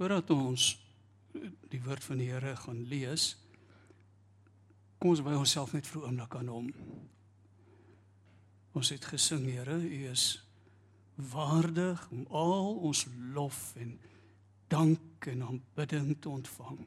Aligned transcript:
Voordat 0.00 0.30
ons 0.32 0.78
die 1.68 1.78
woord 1.84 2.04
van 2.08 2.16
die 2.22 2.30
Here 2.30 2.54
gaan 2.56 2.78
lees, 2.88 3.34
kom 4.96 5.10
ons 5.10 5.20
wy 5.20 5.34
onsself 5.36 5.74
net 5.76 5.84
vir 5.84 6.00
'n 6.00 6.06
oomblik 6.06 6.36
aan 6.38 6.48
hom. 6.48 6.70
Ons 8.72 8.88
het 8.88 9.04
gesing, 9.04 9.44
Here, 9.44 9.76
U 9.76 10.08
is 10.08 10.40
waardig 11.14 12.08
om 12.10 12.24
al 12.30 12.76
ons 12.76 13.04
lof 13.34 13.76
en 13.76 14.00
dank 14.68 15.26
en 15.26 15.42
aanbidding 15.42 16.16
te 16.20 16.28
ontvang. 16.28 16.86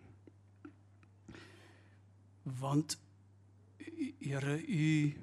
Want 2.44 2.98
Here, 4.20 4.58
U 4.58 5.14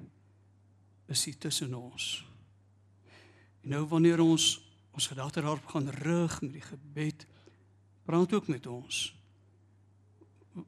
is 1.07 1.25
hier 1.25 1.37
tussen 1.37 1.73
ons. 1.73 2.25
En 3.63 3.69
nou 3.69 3.83
wanneer 3.85 4.19
ons 4.19 4.61
ons 4.91 5.07
gedagte 5.07 5.41
daarop 5.41 5.65
gaan 5.65 5.89
rig 5.89 6.41
met 6.41 6.53
die 6.53 6.61
gebed, 6.61 7.27
praat 8.11 8.33
ook 8.33 8.47
met 8.51 8.65
ons. 8.67 8.97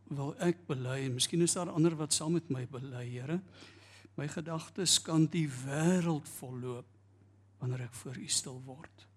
Wil 0.07 0.29
ek 0.39 0.61
bely 0.69 1.01
en 1.09 1.17
miskien 1.17 1.43
is 1.43 1.57
daar 1.57 1.73
ander 1.75 1.95
wat 1.99 2.15
saam 2.15 2.37
met 2.37 2.47
my 2.47 2.61
bely, 2.71 3.03
Here. 3.03 3.41
My 4.15 4.29
gedagtes 4.31 5.01
kan 5.03 5.25
die 5.27 5.49
wêreld 5.65 6.29
volloop 6.37 6.87
wanneer 7.59 7.89
ek 7.89 7.97
voor 7.99 8.15
U 8.15 8.27
stil 8.31 8.61
word. 8.63 9.07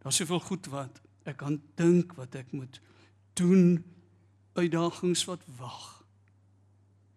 Daar's 0.00 0.16
soveel 0.22 0.40
goed 0.40 0.68
wat 0.72 1.00
ek 1.28 1.42
kan 1.42 1.58
dink 1.76 2.14
wat 2.16 2.38
ek 2.40 2.54
moet 2.56 2.78
doen, 3.36 3.82
uitdagings 4.56 5.26
wat 5.28 5.44
wag. 5.58 5.82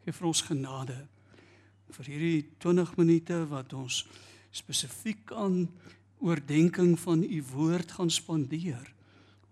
Geef 0.03 0.19
vir 0.19 0.27
ons 0.33 0.43
genade 0.49 0.97
vir 1.95 2.09
hierdie 2.11 2.41
20 2.59 2.91
minute 2.99 3.39
wat 3.53 3.71
ons 3.77 4.01
spesifiek 4.51 5.31
aan 5.31 5.69
oordeenking 6.19 6.97
van 6.99 7.23
u 7.23 7.39
woord 7.53 7.95
gaan 7.95 8.11
spandeer 8.11 8.94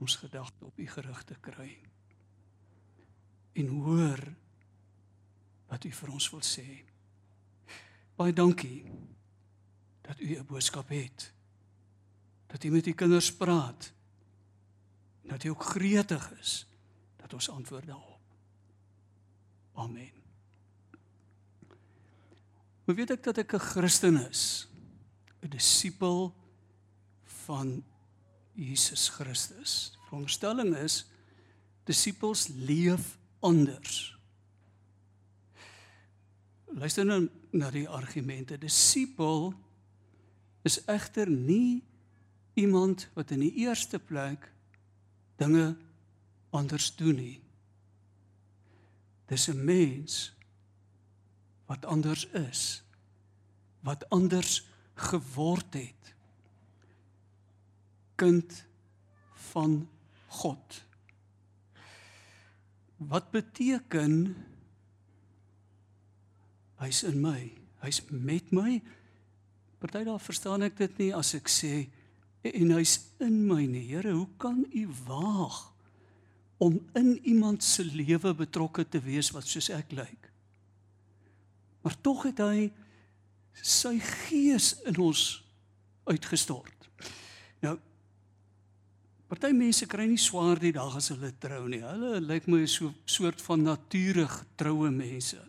ons 0.03 0.20
gedagte 0.20 0.66
op 0.66 0.80
u 0.80 0.88
gerig 0.88 1.23
te 1.23 1.35
kry. 1.39 1.71
En 3.53 3.67
hoor 3.67 4.21
wat 5.71 5.85
u 5.87 5.91
vir 5.91 6.12
ons 6.12 6.29
wil 6.34 6.43
sê. 6.43 6.68
Baie 8.20 8.35
dankie 8.35 8.84
dat 10.04 10.20
u 10.20 10.35
'n 10.35 10.46
boodskap 10.46 10.90
het. 10.90 11.31
Dat 12.48 12.63
u 12.63 12.70
met 12.70 12.87
u 12.87 12.93
kinders 12.93 13.31
praat. 13.35 13.93
Dat 15.24 15.43
u 15.43 15.49
ook 15.49 15.63
gretig 15.63 16.31
is 16.40 16.68
dat 17.15 17.34
ons 17.34 17.49
antwoord 17.49 17.87
daarop. 17.87 18.21
Amen. 19.74 20.12
Hoe 22.84 22.93
weet 22.93 23.09
ek 23.09 23.24
dat 23.24 23.37
ek 23.37 23.54
'n 23.54 23.59
Christen 23.59 24.29
is? 24.29 24.68
'n 25.41 25.49
Disipel 25.49 26.35
van 27.24 27.84
Jesus 28.54 29.09
Christus. 29.09 29.91
Die 29.93 30.07
veronderstelling 30.07 30.76
is 30.77 31.04
disippels 31.87 32.48
leef 32.54 33.18
anders. 33.43 34.13
Luister 36.74 37.05
nou 37.05 37.27
na 37.54 37.70
die 37.74 37.87
argumente. 37.90 38.57
Disipel 38.57 39.51
is 40.65 40.79
egter 40.90 41.29
nie 41.29 41.84
iemand 42.57 43.07
wat 43.18 43.34
in 43.34 43.43
die 43.46 43.54
eerste 43.65 43.99
plek 43.99 44.48
dinge 45.41 45.74
anders 46.54 46.91
doen 46.96 47.18
nie. 47.18 47.40
Dis 49.27 49.49
'n 49.49 49.65
mens 49.65 50.34
wat 51.65 51.85
anders 51.85 52.26
is. 52.26 52.84
Wat 53.81 54.09
anders 54.09 54.63
geword 54.96 55.74
het 55.74 56.15
kind 58.15 58.65
van 59.53 59.83
God. 60.27 60.83
Wat 62.97 63.31
beteken 63.31 64.35
hy's 66.84 67.03
in 67.07 67.19
my, 67.23 67.51
hy's 67.84 68.01
met 68.09 68.52
my? 68.56 68.79
Party 69.84 70.03
daar 70.07 70.22
verstaan 70.23 70.63
ek 70.63 70.78
dit 70.79 70.97
nie 71.06 71.12
as 71.16 71.34
ek 71.35 71.52
sê 71.52 71.73
en 72.44 72.73
hy's 72.75 72.97
in 73.23 73.44
my 73.47 73.66
nie. 73.68 73.85
Here, 73.91 74.13
hoe 74.16 74.29
kan 74.40 74.63
u 74.72 74.88
waag 75.07 75.59
om 76.63 76.79
in 76.96 77.18
iemand 77.28 77.63
se 77.63 77.84
lewe 77.84 78.34
betrokke 78.35 78.85
te 78.88 79.02
wees 79.03 79.31
wat 79.35 79.47
soos 79.47 79.69
ek 79.73 79.91
lyk? 79.96 80.29
Maar 81.84 82.00
tog 82.03 82.23
het 82.29 82.40
hy 82.40 82.69
sy 83.59 83.97
gees 84.00 84.73
in 84.88 85.00
ons 85.03 85.44
uitgestort. 86.07 86.83
Party 89.31 89.53
mense 89.56 89.88
kry 89.89 90.06
nie 90.09 90.19
swaar 90.19 90.59
die 90.59 90.73
dag 90.75 90.97
as 91.00 91.09
hulle 91.13 91.31
trou 91.41 91.63
nie. 91.72 91.81
Hulle 91.81 92.19
lyk 92.22 92.47
my 92.51 92.66
so 92.69 92.91
soort 93.09 93.41
van 93.41 93.63
natuurlik 93.66 94.35
troue 94.59 94.91
mense. 94.94 95.39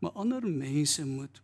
Maar 0.00 0.16
ander 0.24 0.46
mense 0.46 1.04
moet 1.06 1.42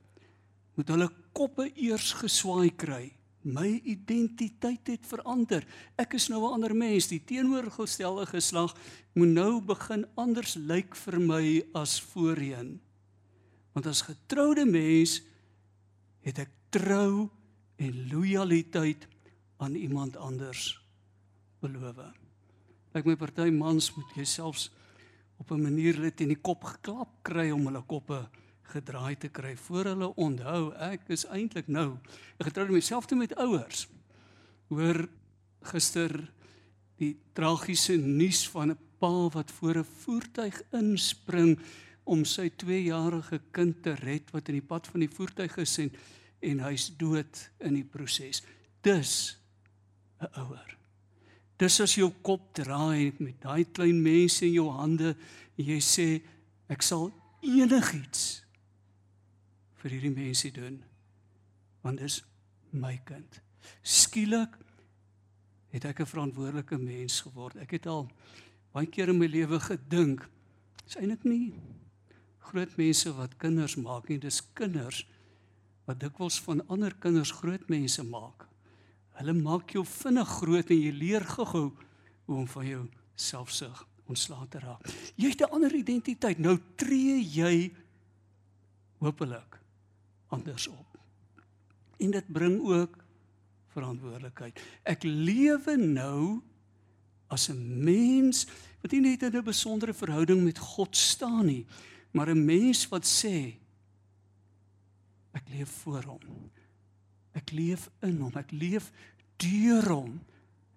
moet 0.74 0.88
hulle 0.90 1.06
koppe 1.30 1.68
eers 1.78 2.16
geswaai 2.18 2.72
kry. 2.74 3.04
My 3.46 3.68
identiteit 3.86 4.88
het 4.90 5.04
verander. 5.06 5.62
Ek 5.94 6.16
is 6.18 6.26
nou 6.28 6.40
'n 6.42 6.54
ander 6.54 6.74
mens. 6.74 7.06
Die 7.06 7.22
teenoorgestelde 7.22 8.26
geslag 8.26 8.74
moet 9.14 9.28
nou 9.28 9.60
begin 9.60 10.04
anders 10.16 10.56
lyk 10.56 10.96
vir 10.96 11.20
my 11.20 11.62
as 11.74 12.00
voorheen. 12.00 12.80
Want 13.72 13.86
as 13.86 14.02
getroude 14.02 14.64
mens 14.64 15.22
het 16.22 16.38
ek 16.38 16.50
trou 16.70 17.30
en 17.76 18.08
lojaliteit 18.10 19.06
aan 19.58 19.74
iemand 19.74 20.16
anders 20.16 20.83
beloof. 21.64 22.00
Lyk 22.94 23.08
my 23.08 23.16
party 23.18 23.50
mans 23.50 23.90
moet 23.96 24.14
jouself 24.14 24.68
op 25.40 25.50
'n 25.50 25.62
manier 25.62 25.98
net 25.98 26.20
in 26.20 26.28
die 26.28 26.40
kop 26.40 26.64
geklap 26.64 27.22
kry 27.22 27.50
om 27.50 27.66
hulle 27.66 27.82
koppe 27.82 28.28
gedraai 28.72 29.16
te 29.18 29.28
kry 29.28 29.56
voor 29.56 29.84
hulle 29.84 30.14
onthou 30.16 30.72
ek 30.72 31.08
is 31.08 31.26
eintlik 31.26 31.68
nou 31.68 31.98
getroud 32.38 32.68
met 32.68 32.80
myself 32.80 33.06
te 33.06 33.14
met 33.14 33.34
ouers. 33.36 33.88
Hoor 34.68 35.08
gister 35.62 36.32
die 36.96 37.16
tragiese 37.32 37.96
nuus 37.96 38.48
van 38.48 38.70
'n 38.70 38.78
pa 38.98 39.28
wat 39.28 39.50
voor 39.50 39.78
'n 39.78 39.84
voertuig 39.84 40.62
inspring 40.72 41.58
om 42.04 42.24
sy 42.24 42.50
2-jarige 42.50 43.40
kind 43.50 43.82
te 43.82 43.94
red 43.94 44.30
wat 44.30 44.48
in 44.48 44.54
die 44.54 44.68
pad 44.68 44.86
van 44.86 45.00
die 45.00 45.10
voertuig 45.10 45.56
is 45.56 45.78
en 45.78 45.92
en 46.44 46.60
hy's 46.60 46.90
dood 46.96 47.50
in 47.58 47.74
die 47.74 47.84
proses. 47.84 48.42
Dis 48.82 49.38
'n 50.20 50.28
ouer. 50.40 50.83
Dis 51.58 51.80
as 51.80 51.94
jou 51.94 52.10
kop 52.26 52.48
draai 52.56 53.12
met 53.22 53.36
daai 53.42 53.64
klein 53.64 54.00
mense 54.02 54.42
in 54.46 54.56
jou 54.56 54.68
hande 54.74 55.14
en 55.14 55.64
jy 55.64 55.78
sê 55.82 56.08
ek 56.72 56.82
sal 56.82 57.10
enigiets 57.44 58.42
vir 59.82 59.94
hierdie 59.94 60.14
mense 60.14 60.50
doen 60.56 60.80
want 61.84 62.00
dis 62.00 62.22
my 62.72 62.96
kind. 63.06 63.40
Skielik 63.84 64.56
het 65.74 65.84
ek 65.84 66.00
'n 66.00 66.06
verantwoordelike 66.06 66.78
mens 66.78 67.20
geword. 67.20 67.56
Ek 67.56 67.70
het 67.70 67.86
al 67.86 68.08
baie 68.72 68.86
keer 68.86 69.08
in 69.08 69.18
my 69.18 69.26
lewe 69.26 69.60
gedink 69.60 70.28
is 70.86 70.96
eintlik 70.96 71.24
nie 71.24 71.54
groot 72.38 72.76
mense 72.76 73.12
wat 73.16 73.36
kinders 73.36 73.76
maak 73.76 74.08
nie, 74.08 74.18
dis 74.18 74.42
kinders 74.54 75.04
wat 75.86 76.00
dikwels 76.00 76.40
van 76.40 76.62
ander 76.68 76.94
kinders 76.94 77.30
groot 77.30 77.68
mense 77.68 78.02
maak. 78.02 78.46
Hulle 79.14 79.32
maak 79.32 79.70
jou 79.70 79.84
vinnig 79.86 80.28
groot 80.28 80.70
en 80.70 80.80
jy 80.80 80.92
leer 80.92 81.24
gou-gou 81.24 81.70
hoe 82.24 82.36
om 82.36 82.46
van 82.46 82.66
jou 82.66 82.84
selfsug 83.14 83.86
ontslae 84.10 84.48
te 84.48 84.58
raak. 84.58 84.82
Jy 85.16 85.28
het 85.30 85.40
'n 85.40 85.54
ander 85.54 85.74
identiteit. 85.74 86.38
Nou 86.38 86.58
tree 86.76 87.22
jy 87.22 87.72
hopelik 88.98 89.60
anders 90.28 90.66
op. 90.68 90.98
En 91.98 92.10
dit 92.10 92.32
bring 92.32 92.60
ook 92.60 92.98
verantwoordelikheid. 93.74 94.60
Ek 94.82 95.02
lewe 95.02 95.76
nou 95.76 96.42
as 97.28 97.48
'n 97.48 97.84
mens 97.84 98.46
wat 98.82 98.92
nie 98.92 99.00
net 99.00 99.22
in 99.22 99.36
'n 99.36 99.44
besondere 99.44 99.94
verhouding 99.94 100.44
met 100.44 100.58
God 100.58 100.96
staan 100.96 101.46
nie, 101.46 101.66
maar 102.10 102.28
'n 102.30 102.44
mens 102.44 102.88
wat 102.88 103.04
sê 103.04 103.56
ek 105.32 105.48
leef 105.48 105.68
voor 105.68 106.02
hom. 106.02 106.50
Ek 107.32 107.50
leef 107.50 107.90
in 108.02 108.20
hom, 108.20 108.32
ek 108.36 108.50
leef 108.50 108.92
deur 109.42 109.88
hom. 109.90 110.20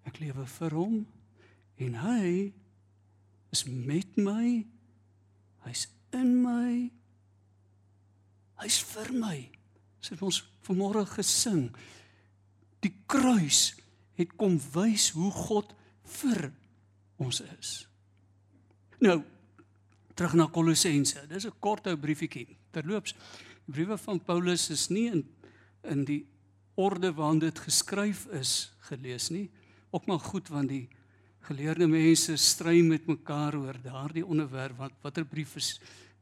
Ek 0.07 0.19
lewe 0.23 0.45
vir 0.57 0.75
hom 0.77 0.97
en 1.77 1.99
hy 2.01 2.29
is 3.53 3.65
met 3.67 4.17
my. 4.17 4.65
Hy's 5.67 5.87
in 6.15 6.33
my. 6.41 6.89
Hy's 8.61 8.79
vir 8.93 9.11
my. 9.13 9.37
Sit 10.01 10.21
ons 10.25 10.41
vanmôre 10.65 11.05
gesing. 11.11 11.69
Die 12.83 12.93
kruis 13.09 13.75
het 14.17 14.33
kom 14.39 14.57
wys 14.73 15.11
hoe 15.15 15.31
God 15.33 15.73
vir 16.17 16.49
ons 17.21 17.41
is. 17.59 17.73
Nou 19.03 19.19
terug 20.17 20.33
na 20.33 20.47
Kolossense. 20.49 21.27
Dis 21.29 21.45
'n 21.45 21.59
kort 21.59 21.87
ou 21.87 21.95
briefietjie. 21.95 22.57
Terloops, 22.71 23.13
die 23.65 23.73
briewe 23.73 23.97
van 23.97 24.19
Paulus 24.19 24.69
is 24.69 24.89
nie 24.89 25.11
in 25.11 25.25
in 25.83 26.03
die 26.05 26.25
orde 26.77 27.11
waarin 27.17 27.41
dit 27.41 27.59
geskryf 27.59 28.25
is 28.37 28.71
gelees 28.89 29.29
nie. 29.33 29.49
Ook 29.89 30.05
maar 30.05 30.19
goed 30.19 30.49
want 30.53 30.69
die 30.69 30.85
geleerde 31.47 31.87
mense 31.87 32.35
stry 32.37 32.81
met 32.85 33.07
mekaar 33.07 33.55
oor 33.55 33.77
daardie 33.81 34.25
onderwerp 34.25 34.77
wat 34.77 34.93
watter 35.01 35.25
brief 35.25 35.55
is 35.55 35.77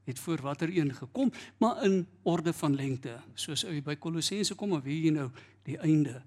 het 0.05 0.19
voor 0.21 0.41
watter 0.41 0.69
een 0.69 0.93
gekom, 0.93 1.31
maar 1.57 1.83
in 1.83 2.07
orde 2.21 2.53
van 2.53 2.75
lengte. 2.75 3.17
Soos 3.33 3.65
jy 3.65 3.81
by 3.81 3.95
Kolossense 3.97 4.55
kom, 4.55 4.75
maar 4.75 4.83
wie 4.85 4.99
jy 5.07 5.13
nou 5.15 5.31
die 5.65 5.79
einde 5.81 6.19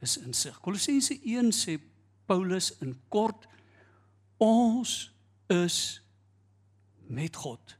is 0.00 0.16
in 0.16 0.32
sig. 0.34 0.56
Kolossense 0.64 1.18
1 1.20 1.52
sê 1.52 1.76
Paulus 2.26 2.72
in 2.80 2.96
kort 3.12 3.44
ons 4.40 5.12
is 5.52 6.00
met 7.06 7.36
God 7.36 7.76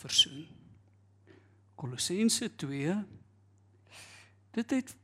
versoen. 0.00 0.46
Kolossense 1.76 2.48
2 2.56 2.96
dit 4.54 4.70
het 4.70 4.96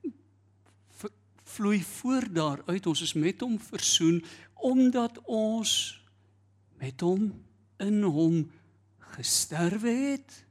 vloei 1.51 1.83
voort 1.83 2.35
daaruit 2.35 2.87
ons 2.87 3.03
is 3.03 3.15
met 3.19 3.41
hom 3.41 3.59
versoen 3.61 4.23
omdat 4.55 5.19
ons 5.27 5.73
met 6.81 7.01
hom 7.01 7.31
in 7.81 8.03
hom 8.03 8.45
gesterwe 9.17 9.91
het 9.91 10.45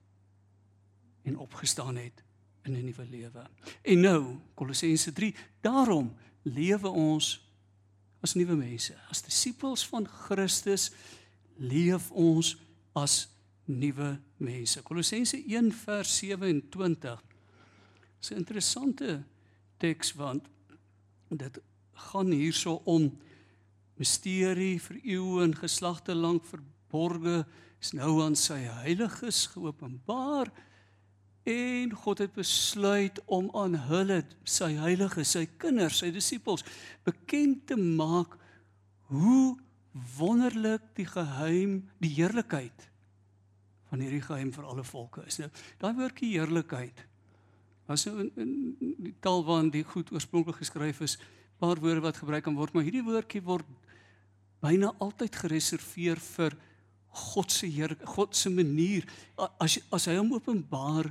en 1.24 1.38
opgestaan 1.38 1.96
het 1.96 2.24
in 2.64 2.74
'n 2.74 2.84
nuwe 2.84 3.06
lewe. 3.10 3.50
En 3.82 4.00
nou 4.00 4.38
Kolossense 4.54 5.14
3, 5.14 5.36
daarom 5.62 6.16
lewe 6.42 6.88
ons 6.88 7.48
as 8.20 8.34
nuwe 8.34 8.56
mense, 8.56 8.96
as 9.10 9.22
disippels 9.22 9.88
van 9.88 10.08
Christus 10.08 10.92
leef 11.58 12.12
ons 12.12 12.58
as 12.92 13.30
nuwe 13.66 14.20
mense. 14.38 14.82
Kolossense 14.82 15.44
1 15.48 15.72
vers 15.72 16.18
27. 16.18 17.29
Dis 18.20 18.32
'n 18.32 18.42
interessante 18.44 19.24
teks 19.78 20.14
want 20.14 20.48
dit 21.30 21.60
gaan 22.10 22.32
hierso 22.32 22.82
om 22.86 23.12
misterie 24.00 24.80
vir 24.80 25.00
eeue 25.04 25.44
en 25.44 25.56
geslagte 25.56 26.16
lank 26.16 26.46
verborge 26.46 27.46
is 27.80 27.92
nou 27.96 28.22
aan 28.24 28.36
sy 28.36 28.60
heiliges 28.84 29.46
geopenbaar 29.54 30.52
en 31.50 31.94
God 31.96 32.24
het 32.24 32.34
besluit 32.36 33.20
om 33.26 33.50
aan 33.56 33.76
hulle 33.90 34.22
sy 34.44 34.74
heiliges 34.80 35.36
sy 35.36 35.46
kinders 35.62 36.02
sy 36.04 36.12
disippels 36.12 36.66
bekend 37.08 37.66
te 37.72 37.78
maak 37.80 38.36
hoe 39.10 39.58
wonderlik 40.18 40.84
die 41.00 41.08
geheim 41.08 41.80
die 42.04 42.14
heerlikheid 42.20 42.88
van 43.90 44.04
hierdie 44.04 44.22
geheim 44.22 44.52
vir 44.54 44.68
alle 44.70 44.84
volke 44.86 45.24
is. 45.26 45.40
Nou 45.42 45.50
daai 45.82 45.96
woordjie 45.98 46.36
heerlikheid 46.36 47.09
was 47.90 48.06
nou 48.06 48.24
in, 48.24 48.32
in 48.38 48.96
die 49.10 49.16
taal 49.20 49.44
waarin 49.46 49.72
die 49.74 49.84
goed 49.84 50.12
oorspronklik 50.14 50.62
geskryf 50.62 51.02
is 51.02 51.18
paar 51.60 51.80
woorde 51.82 52.06
wat 52.06 52.22
gebruik 52.22 52.46
kan 52.46 52.56
word 52.56 52.74
maar 52.74 52.88
hierdie 52.88 53.06
woordjie 53.06 53.44
word 53.44 53.68
byna 54.64 54.94
altyd 55.00 55.36
gereserveer 55.36 56.20
vir 56.36 56.56
God 57.10 57.52
se 57.52 57.68
Heer, 57.68 57.96
God 58.06 58.36
se 58.36 58.50
manier 58.54 59.06
as 59.60 59.80
as 59.94 60.08
hy 60.10 60.18
hom 60.20 60.36
openbaar 60.38 61.10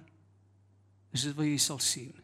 is 1.15 1.25
dit 1.27 1.37
wat 1.37 1.49
jy 1.49 1.59
sal 1.63 1.81
sien. 1.83 2.15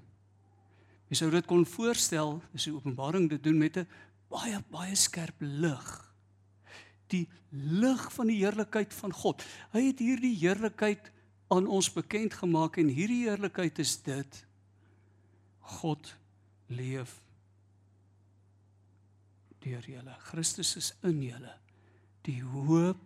Jy 1.10 1.18
sou 1.18 1.30
dit 1.32 1.46
kon 1.48 1.64
voorstel 1.66 2.40
as 2.54 2.66
'n 2.66 2.76
openbaring 2.76 3.28
dit 3.28 3.42
doen 3.42 3.58
met 3.58 3.76
'n 3.76 3.86
baie 4.30 4.62
baie 4.70 4.94
skerp 4.94 5.34
lig. 5.40 6.14
Die 7.08 7.28
lig 7.50 8.12
van 8.12 8.26
die 8.26 8.38
heerlikheid 8.38 8.94
van 8.94 9.12
God. 9.12 9.42
Hy 9.72 9.82
het 9.90 9.98
hierdie 9.98 10.36
heerlikheid 10.36 11.10
aan 11.54 11.68
ons 11.70 11.90
bekend 11.92 12.34
gemaak 12.34 12.78
en 12.82 12.90
hierdie 12.92 13.24
heerlikheid 13.28 13.78
is 13.82 13.96
dit 14.02 14.40
God 15.78 16.14
leef 16.66 17.20
deur 19.64 19.84
julle. 19.88 20.14
Christus 20.28 20.74
is 20.76 20.92
in 21.08 21.22
julle. 21.24 21.54
Die 22.28 22.40
hoop 22.42 23.00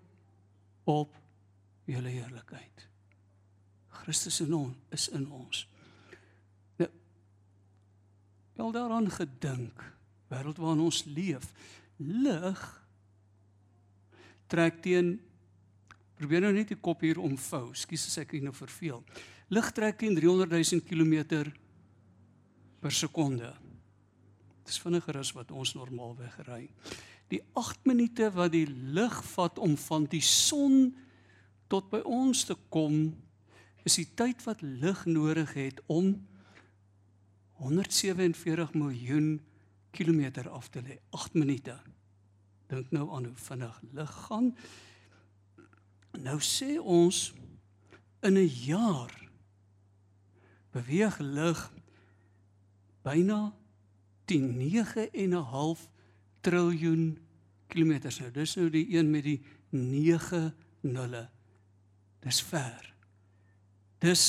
op 0.89 1.15
julle 1.87 2.11
heerlikheid. 2.11 2.87
Christus 4.03 4.41
in 4.43 4.55
ons 4.55 4.95
is 4.95 5.09
in 5.15 5.29
ons. 5.31 5.67
Nou 6.79 6.89
wel 8.59 8.73
daaraan 8.75 9.11
gedink 9.11 9.85
wêreld 10.29 10.59
waarin 10.59 10.83
ons 10.83 11.05
leef. 11.07 11.53
Lig 11.97 12.63
trek 14.51 14.81
teen 14.83 15.13
probeer 16.19 16.43
nou 16.45 16.53
net 16.55 16.73
die 16.73 16.81
kop 16.81 17.05
hier 17.07 17.21
omvou. 17.23 17.69
Ekskuus 17.73 18.09
as 18.11 18.19
ek 18.25 18.37
nou 18.43 18.55
verveel. 18.57 19.03
Lig 19.55 19.71
trek 19.77 20.01
teen 20.01 20.17
300 20.19 20.51
000 20.53 20.85
km 20.85 21.53
per 22.83 22.95
sekonde. 22.95 23.53
Dit 24.63 24.75
is 24.75 24.81
vinniger 24.83 25.17
as 25.21 25.33
wat 25.37 25.53
ons 25.55 25.75
normaalweg 25.79 26.35
ry. 26.49 26.65
Die 27.33 27.41
8 27.57 27.87
minute 27.89 28.31
wat 28.35 28.53
die 28.53 28.67
lig 28.69 29.17
vat 29.35 29.59
om 29.61 29.77
van 29.89 30.07
die 30.09 30.25
son 30.25 30.95
tot 31.69 31.91
by 31.93 32.01
ons 32.09 32.47
te 32.49 32.57
kom, 32.73 33.11
is 33.85 33.99
die 34.01 34.09
tyd 34.17 34.41
wat 34.47 34.65
lig 34.65 35.05
nodig 35.09 35.53
het 35.57 35.83
om 35.93 36.15
147 37.61 38.75
miljoen 38.77 39.39
kilometer 39.97 40.49
af 40.53 40.69
te 40.73 40.83
lê. 40.85 40.99
8 41.11 41.35
minute. 41.35 41.75
Dink 42.69 42.93
nou 42.93 43.09
aan 43.17 43.31
hoe 43.31 43.41
vinnig 43.49 43.81
lig 43.97 44.13
gaan. 44.29 44.53
Nou 46.19 46.41
sê 46.43 46.79
ons 46.83 47.33
in 48.27 48.35
'n 48.35 48.51
jaar 48.67 49.13
beweeg 50.73 51.19
lig 51.19 51.61
byna 53.03 53.55
9 54.27 55.11
en 55.13 55.31
'n 55.35 55.45
half 55.53 55.89
triljoen 56.41 57.19
kilometers 57.69 58.19
nou. 58.19 58.31
Dis 58.31 58.57
nou 58.57 58.71
die 58.71 58.87
een 58.97 59.11
met 59.11 59.25
die 59.25 59.41
9 59.71 60.55
nulle. 60.81 61.29
Dis 62.21 62.43
ver. 62.43 62.95
Dis 63.99 64.25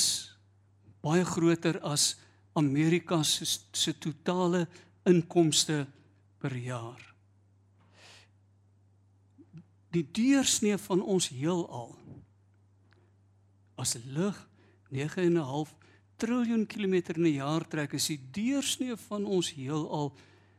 baie 1.00 1.24
groter 1.24 1.80
as 1.80 2.16
Amerika 2.52 3.22
se 3.22 3.44
se 3.72 3.98
totale 3.98 4.68
inkomste 5.04 5.86
per 6.38 6.56
jaar. 6.56 7.09
Die 9.90 10.06
deursnee 10.12 10.78
van 10.78 11.02
ons 11.02 11.28
heelal 11.34 11.96
as 13.80 13.96
lig 14.04 14.36
9 14.90 15.22
en 15.22 15.32
'n 15.32 15.48
half 15.50 15.74
triljoen 16.16 16.66
kilometer 16.66 17.16
in 17.16 17.26
'n 17.26 17.40
jaar 17.42 17.68
trek 17.68 17.92
is 17.92 18.06
die 18.06 18.20
deursnee 18.30 18.96
van 18.96 19.24
ons 19.24 19.52
heelal 19.52 20.12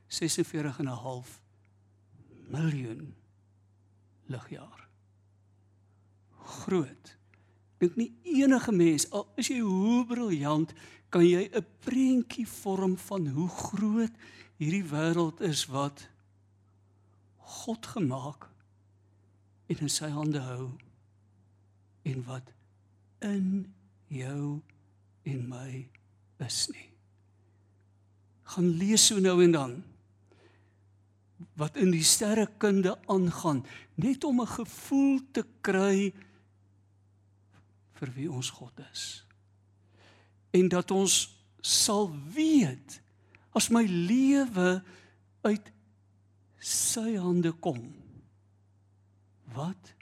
46 0.08 0.80
en 0.80 0.86
'n 0.86 1.02
half 1.06 1.42
miljoen 2.50 3.14
ligjaar. 4.26 4.88
Groot. 6.32 7.18
Dink 7.78 7.96
nie 7.96 8.14
enige 8.24 8.72
mens 8.72 9.10
al 9.12 9.32
is 9.36 9.48
jy 9.48 9.60
hoe 9.60 10.06
briljant 10.06 10.74
kan 11.10 11.26
jy 11.26 11.50
'n 11.54 11.66
prentjie 11.80 12.48
vorm 12.48 12.98
van 12.98 13.28
hoe 13.28 13.50
groot 13.50 14.12
hierdie 14.58 14.84
wêreld 14.84 15.42
is 15.42 15.66
wat 15.66 16.10
God 17.38 17.86
gemaak 17.86 18.51
en 19.72 19.86
in 19.86 19.92
sy 19.92 20.10
hande 20.12 20.42
hou 20.44 20.72
en 22.12 22.24
wat 22.28 22.52
in 23.24 23.48
jou 24.12 24.60
en 25.30 25.42
my 25.48 25.70
is 26.44 26.66
nie. 26.74 26.90
Gaan 28.52 28.74
lees 28.82 29.06
so 29.08 29.22
nou 29.24 29.38
en 29.44 29.56
dan 29.56 29.78
wat 31.60 31.78
in 31.80 31.92
die 31.94 32.06
sterrekunde 32.06 32.96
aangaan, 33.12 33.64
net 33.96 34.24
om 34.24 34.42
'n 34.42 34.48
gevoel 34.48 35.20
te 35.32 35.44
kry 35.62 36.14
vir 38.00 38.10
wie 38.16 38.32
ons 38.32 38.50
God 38.50 38.74
is. 38.92 39.26
En 40.52 40.68
dat 40.68 40.92
ons 40.92 41.36
sal 41.62 42.12
weet 42.34 43.02
as 43.54 43.70
my 43.70 43.84
lewe 43.86 44.84
uit 45.42 45.72
sy 46.60 47.16
hande 47.18 47.52
kom, 47.52 48.01
wat 49.56 49.94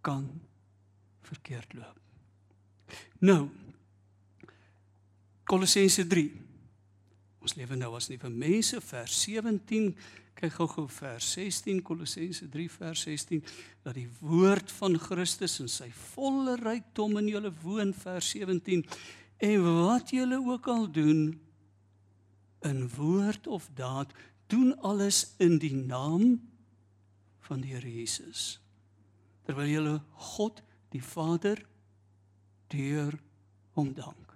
kan 0.00 0.28
verkeerd 1.26 1.74
loop? 1.74 2.00
Nou, 3.18 3.48
Kolossense 5.46 6.06
3. 6.06 6.26
Ons 7.38 7.54
lewe 7.54 7.76
nou 7.78 7.92
as 7.94 8.08
nuwe 8.10 8.30
mense 8.30 8.80
vers 8.82 9.18
17 9.22 9.92
kyk 10.36 10.52
gou-gou 10.58 10.84
vers 10.98 11.26
16 11.38 11.80
Kolossense 11.86 12.48
3 12.52 12.66
vers 12.74 13.04
16 13.06 13.40
dat 13.86 13.94
die 13.96 14.08
woord 14.20 14.72
van 14.80 14.98
Christus 15.00 15.56
in 15.62 15.70
sy 15.72 15.88
volle 16.12 16.58
rykdom 16.60 17.16
in 17.22 17.30
julle 17.30 17.52
woon 17.62 17.94
vers 17.96 18.28
17 18.34 18.84
en 19.46 19.68
wat 19.86 20.12
julle 20.12 20.40
ook 20.42 20.68
al 20.72 20.84
doen 20.92 21.22
in 22.68 22.84
woord 22.96 23.48
of 23.48 23.70
daad 23.78 24.12
doen 24.52 24.74
alles 24.84 25.22
in 25.42 25.56
die 25.62 25.74
naam 25.76 26.36
van 27.48 27.62
die 27.64 27.72
Here 27.72 27.88
Jesus 27.88 28.58
terwyl 29.46 29.70
julle 29.70 29.96
God 30.34 30.62
die 30.90 31.02
Vader 31.02 31.60
deur 32.72 33.14
hom 33.76 33.92
dank. 33.94 34.34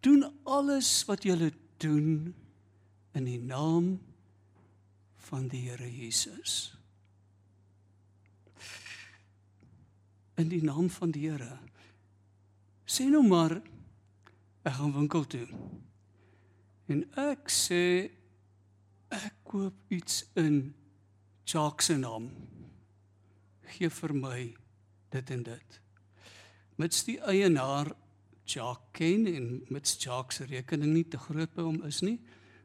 Doen 0.00 0.24
alles 0.48 0.90
wat 1.08 1.24
julle 1.28 1.52
doen 1.82 2.34
in 3.14 3.24
die 3.24 3.40
naam 3.40 3.98
van 5.30 5.48
die 5.48 5.68
Here 5.68 5.90
Jesus. 5.90 6.72
In 10.40 10.48
die 10.48 10.62
naam 10.64 10.88
van 10.90 11.12
die 11.14 11.28
Here. 11.28 11.58
Sê 12.90 13.06
nou 13.06 13.22
maar 13.28 13.60
ek 14.66 14.74
gaan 14.78 14.94
winkel 14.96 15.26
toe. 15.30 15.46
En 16.90 17.04
ek 17.20 17.52
sê 17.52 17.82
ek 19.14 19.36
koop 19.46 19.92
iets 19.94 20.24
in 20.38 20.72
Jacques 21.46 21.90
se 21.90 21.98
naam. 21.98 22.30
Gee 23.70 23.90
vir 23.90 24.14
my 24.14 24.40
dit 25.14 25.30
en 25.30 25.42
dit. 25.46 25.80
Mits 26.80 27.04
die 27.06 27.18
eienaar 27.28 27.92
Jacques 28.50 28.90
ken 28.96 29.26
en 29.30 29.48
mits 29.70 29.96
Jacques 30.00 30.40
se 30.40 30.46
rekening 30.50 30.94
nie 30.94 31.06
te 31.06 31.18
groot 31.20 31.52
by 31.54 31.66
hom 31.66 31.82
is 31.86 32.00
nie, 32.02 32.18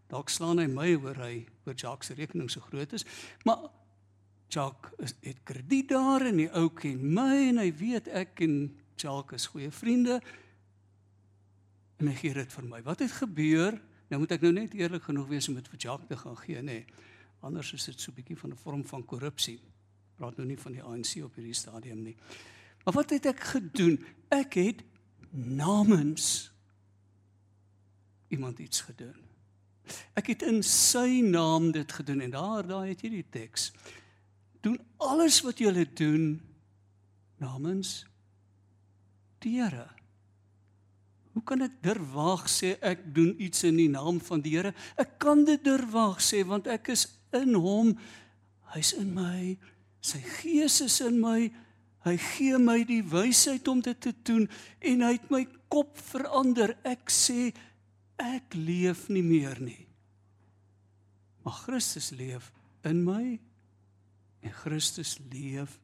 dalk 0.09 0.31
slaan 0.33 0.61
hy 0.61 0.67
my 0.71 0.91
oor 0.97 1.19
hy 1.21 1.33
oor 1.65 1.75
Jacques 1.75 2.09
se 2.09 2.17
rekening 2.17 2.49
so 2.51 2.63
groot 2.69 2.93
is, 2.95 3.05
maar 3.45 3.67
Jacques 4.53 5.15
het 5.25 5.41
krediet 5.43 5.89
daar 5.91 6.25
en 6.29 6.39
die 6.39 6.49
ou 6.57 6.69
ken 6.73 7.01
my 7.01 7.49
en 7.49 7.61
hy 7.63 7.69
weet 7.75 8.09
ek 8.13 8.43
en 8.45 8.59
Jacques 9.01 9.41
is 9.41 9.49
goeie 9.51 9.71
vriende. 9.73 10.19
En 11.99 12.07
hy 12.07 12.15
gee 12.19 12.35
dit 12.35 12.53
vir 12.53 12.67
my. 12.69 12.79
Wat 12.85 13.01
het 13.03 13.11
gebeur? 13.17 13.75
Nou 14.11 14.21
moet 14.21 14.35
ek 14.35 14.45
nou 14.45 14.53
net 14.55 14.75
eerlik 14.77 15.07
genoeg 15.07 15.27
wees 15.33 15.49
om 15.49 15.57
dit 15.57 15.67
vir 15.73 15.81
Jacques 15.87 16.07
te 16.11 16.19
gaan 16.21 16.37
gee, 16.39 16.61
nê. 16.61 16.79
Nee. 16.85 17.11
Anders 17.45 17.73
is 17.73 17.85
dit 17.85 17.99
so 17.99 18.11
'n 18.11 18.15
bietjie 18.15 18.37
van 18.37 18.51
'n 18.51 18.57
vorm 18.57 18.85
van 18.85 19.05
korrupsie. 19.05 19.59
Praat 20.15 20.37
nou 20.37 20.47
nie 20.47 20.59
van 20.59 20.75
die 20.75 20.83
ANC 20.83 21.17
op 21.23 21.35
hierdie 21.35 21.57
stadium 21.57 22.03
nie. 22.05 22.15
Maar 22.85 22.93
wat 23.01 23.15
het 23.15 23.25
ek 23.25 23.39
gedoen? 23.55 23.97
Ek 24.33 24.57
het 24.59 24.83
namens 25.31 26.51
iemand 28.33 28.59
iets 28.59 28.81
gedoen. 28.87 29.17
Ek 30.17 30.31
het 30.33 30.45
in 30.47 30.63
sy 30.65 31.21
naam 31.21 31.69
dit 31.75 31.91
gedoen 31.91 32.23
en 32.25 32.33
daar 32.33 32.65
daar 32.67 32.87
het 32.87 33.03
jy 33.05 33.11
die 33.19 33.29
teks 33.29 33.69
doen 34.65 34.79
alles 34.97 35.43
wat 35.45 35.61
jy 35.61 35.85
doen 35.93 36.39
namens 37.37 38.05
die 39.43 39.59
Here. 39.59 39.85
Hoe 41.35 41.43
kan 41.43 41.61
ek 41.61 41.75
durwaag 41.83 42.47
sê 42.49 42.73
ek 42.81 43.03
doen 43.13 43.35
iets 43.43 43.65
in 43.67 43.77
die 43.77 43.91
naam 43.91 44.17
van 44.23 44.41
die 44.41 44.55
Here? 44.55 44.73
Ek 44.97 45.19
kan 45.21 45.43
dit 45.45 45.61
durwaag 45.61 46.17
sê 46.23 46.41
want 46.47 46.69
ek 46.71 46.89
is 46.95 47.05
in 47.35 47.53
hom. 47.59 47.93
Hy's 48.73 48.95
in 48.97 49.13
my. 49.13 49.53
Sy 50.05 50.21
gees 50.41 50.81
is 50.85 50.99
in 51.01 51.17
my. 51.21 51.47
Hy 52.05 52.15
gee 52.21 52.57
my 52.61 52.83
die 52.85 53.01
wysheid 53.09 53.65
om 53.71 53.81
dit 53.81 53.97
te 53.97 54.13
doen 54.27 54.45
en 54.85 55.01
hy 55.01 55.15
het 55.15 55.31
my 55.33 55.41
kop 55.73 55.97
verander. 56.11 56.75
Ek 56.85 57.09
sê 57.09 57.49
ek 58.21 58.53
leef 58.53 59.07
nie 59.09 59.25
meer 59.25 59.57
nie. 59.63 59.81
Maar 61.45 61.57
Christus 61.65 62.11
leef 62.13 62.51
in 62.85 63.01
my 63.05 63.39
en 64.45 64.53
Christus 64.61 65.15
leef 65.31 65.79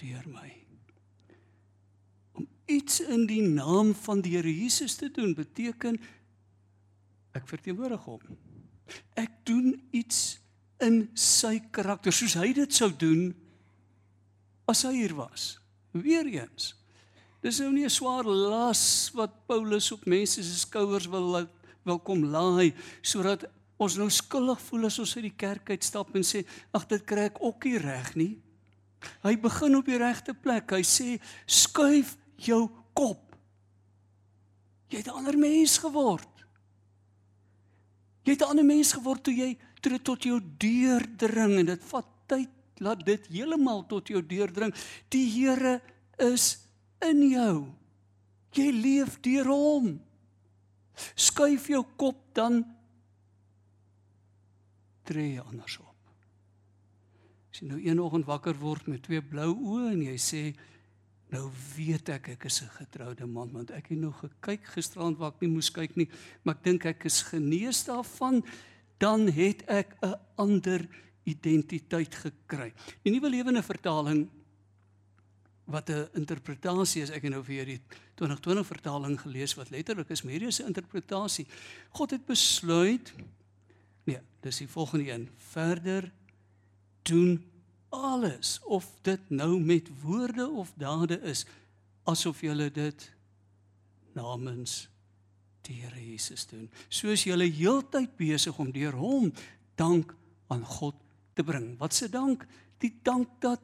deur 0.00 0.28
my. 0.28 0.50
Om 2.36 2.48
iets 2.68 3.00
in 3.00 3.24
die 3.28 3.42
naam 3.44 3.94
van 4.04 4.20
die 4.24 4.36
Here 4.36 4.52
Jesus 4.52 4.98
te 5.00 5.08
doen 5.12 5.32
beteken 5.36 5.96
ek 7.36 7.48
verteenwoordig 7.48 8.04
hom. 8.04 8.38
Ek 9.16 9.32
doen 9.48 9.72
iets 9.96 10.40
in 10.80 11.08
sy 11.14 11.58
karakter 11.72 12.12
soos 12.12 12.34
hy 12.34 12.52
dit 12.56 12.72
sou 12.72 12.90
doen 12.90 13.30
as 14.70 14.84
hy 14.86 14.94
hier 14.94 15.14
was. 15.18 15.58
Weereens. 15.92 16.74
Dis 17.42 17.58
nou 17.60 17.72
nie 17.72 17.84
'n 17.84 17.90
swaar 17.90 18.24
las 18.24 19.10
wat 19.14 19.46
Paulus 19.46 19.92
op 19.92 20.04
mense 20.06 20.42
se 20.42 20.58
skouers 20.58 21.06
wil 21.06 21.48
wil 21.84 21.98
kom 21.98 22.24
laai 22.24 22.74
sodat 23.02 23.44
ons 23.78 23.96
nou 23.96 24.10
skuldig 24.10 24.60
voel 24.60 24.86
as 24.86 24.98
ons 24.98 25.16
uit 25.16 25.22
die 25.22 25.36
kerk 25.36 25.70
uitstap 25.70 26.14
en 26.14 26.22
sê 26.22 26.44
ag 26.76 26.86
dit 26.86 27.04
kry 27.06 27.30
ek 27.30 27.40
ook 27.40 27.64
nie 27.64 27.78
reg 27.78 28.14
nie. 28.14 28.38
Hy 29.24 29.36
begin 29.40 29.76
op 29.76 29.86
die 29.86 29.96
regte 29.96 30.34
plek. 30.34 30.70
Hy 30.70 30.82
sê 30.84 31.20
skuif 31.46 32.16
jou 32.36 32.68
kop. 32.92 33.36
Jy 34.90 34.98
het 34.98 35.08
'n 35.08 35.16
ander 35.16 35.38
mens 35.38 35.78
geword. 35.78 36.28
Jy 38.24 38.32
het 38.32 38.42
'n 38.42 38.50
ander 38.50 38.64
mens 38.64 38.92
geword 38.92 39.24
toe 39.24 39.34
jy 39.34 39.56
dit 39.82 40.04
tot 40.04 40.22
jou 40.22 40.40
deurdring 40.58 41.58
en 41.60 41.66
dit 41.66 41.84
vat 41.92 42.06
tyd 42.26 42.50
laat 42.80 43.04
dit 43.04 43.26
heeltemal 43.28 43.84
tot 43.88 44.08
jou 44.08 44.22
deurdring. 44.24 44.72
Die 45.12 45.26
Here 45.28 45.80
is 46.18 46.56
in 47.04 47.22
jou. 47.30 47.54
Jy 48.56 48.70
leef 48.74 49.18
deur 49.24 49.50
hom. 49.52 49.92
Skuif 51.14 51.68
jou 51.70 51.84
kop 52.00 52.18
dan 52.36 52.64
tree 55.08 55.40
anders 55.40 55.78
op. 55.80 55.86
As 57.50 57.60
jy 57.60 57.70
nou 57.70 57.80
een 57.82 58.02
oggend 58.02 58.28
wakker 58.28 58.56
word 58.58 58.88
met 58.90 59.02
twee 59.06 59.22
blou 59.24 59.52
oë 59.54 59.92
en 59.94 60.02
jy 60.06 60.18
sê 60.22 60.42
nou 61.30 61.44
weet 61.76 62.10
ek 62.10 62.32
ek 62.34 62.44
is 62.46 62.62
'n 62.62 62.70
getroude 62.78 63.26
man 63.26 63.52
want 63.52 63.70
ek 63.70 63.90
het 63.90 63.98
nog 63.98 64.18
gekyk 64.18 64.64
gisterand 64.74 65.18
waar 65.18 65.32
ek 65.32 65.40
nie 65.40 65.54
moes 65.54 65.70
kyk 65.70 65.96
nie, 65.96 66.08
maar 66.42 66.56
ek 66.56 66.64
dink 66.64 66.84
ek 66.86 67.04
is 67.04 67.22
genees 67.22 67.84
daarvan, 67.84 68.42
dan 69.00 69.30
het 69.32 69.64
ek 69.64 69.96
'n 70.04 70.14
ander 70.36 70.84
identiteit 71.24 72.14
gekry. 72.14 72.72
Die 73.02 73.12
nuwe 73.12 73.28
lewende 73.28 73.62
vertaling 73.62 74.28
wat 75.64 75.88
'n 75.90 76.08
interpretasie 76.12 77.02
is, 77.02 77.10
ek 77.10 77.22
het 77.22 77.32
nou 77.32 77.44
vir 77.44 77.54
hierdie 77.54 77.80
2020 78.14 78.66
vertaling 78.66 79.20
gelees 79.20 79.54
wat 79.54 79.70
letterlik 79.70 80.10
is, 80.10 80.22
is 80.22 80.60
'n 80.60 80.66
interpretasie. 80.66 81.46
God 81.90 82.10
het 82.10 82.26
besluit 82.26 83.12
Nee, 84.04 84.18
dis 84.40 84.56
die 84.56 84.68
volgende 84.68 85.12
een. 85.12 85.28
Verder 85.36 86.12
doen 87.02 87.44
alles 87.88 88.60
of 88.64 88.86
dit 89.02 89.20
nou 89.28 89.60
met 89.60 89.88
woorde 90.02 90.48
of 90.48 90.72
dade 90.76 91.20
is 91.20 91.46
asof 92.02 92.40
jy 92.42 92.70
dit 92.70 93.14
namens 94.12 94.89
die 95.70 95.78
Here 95.84 96.00
Jesus 96.02 96.46
doen. 96.50 96.66
Soos 96.90 97.24
jy 97.26 97.36
heeltyd 97.38 98.16
besig 98.18 98.58
om 98.58 98.72
deur 98.74 98.96
hom 98.98 99.30
dank 99.78 100.12
aan 100.50 100.64
God 100.66 100.98
te 101.38 101.44
bring. 101.46 101.76
Wat 101.78 101.94
se 101.94 102.10
dank? 102.10 102.44
Die 102.82 102.92
dank 103.06 103.38
dat 103.42 103.62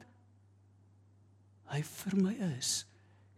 hy 1.67 1.81
vir 1.83 2.15
my 2.21 2.33
is. 2.55 2.85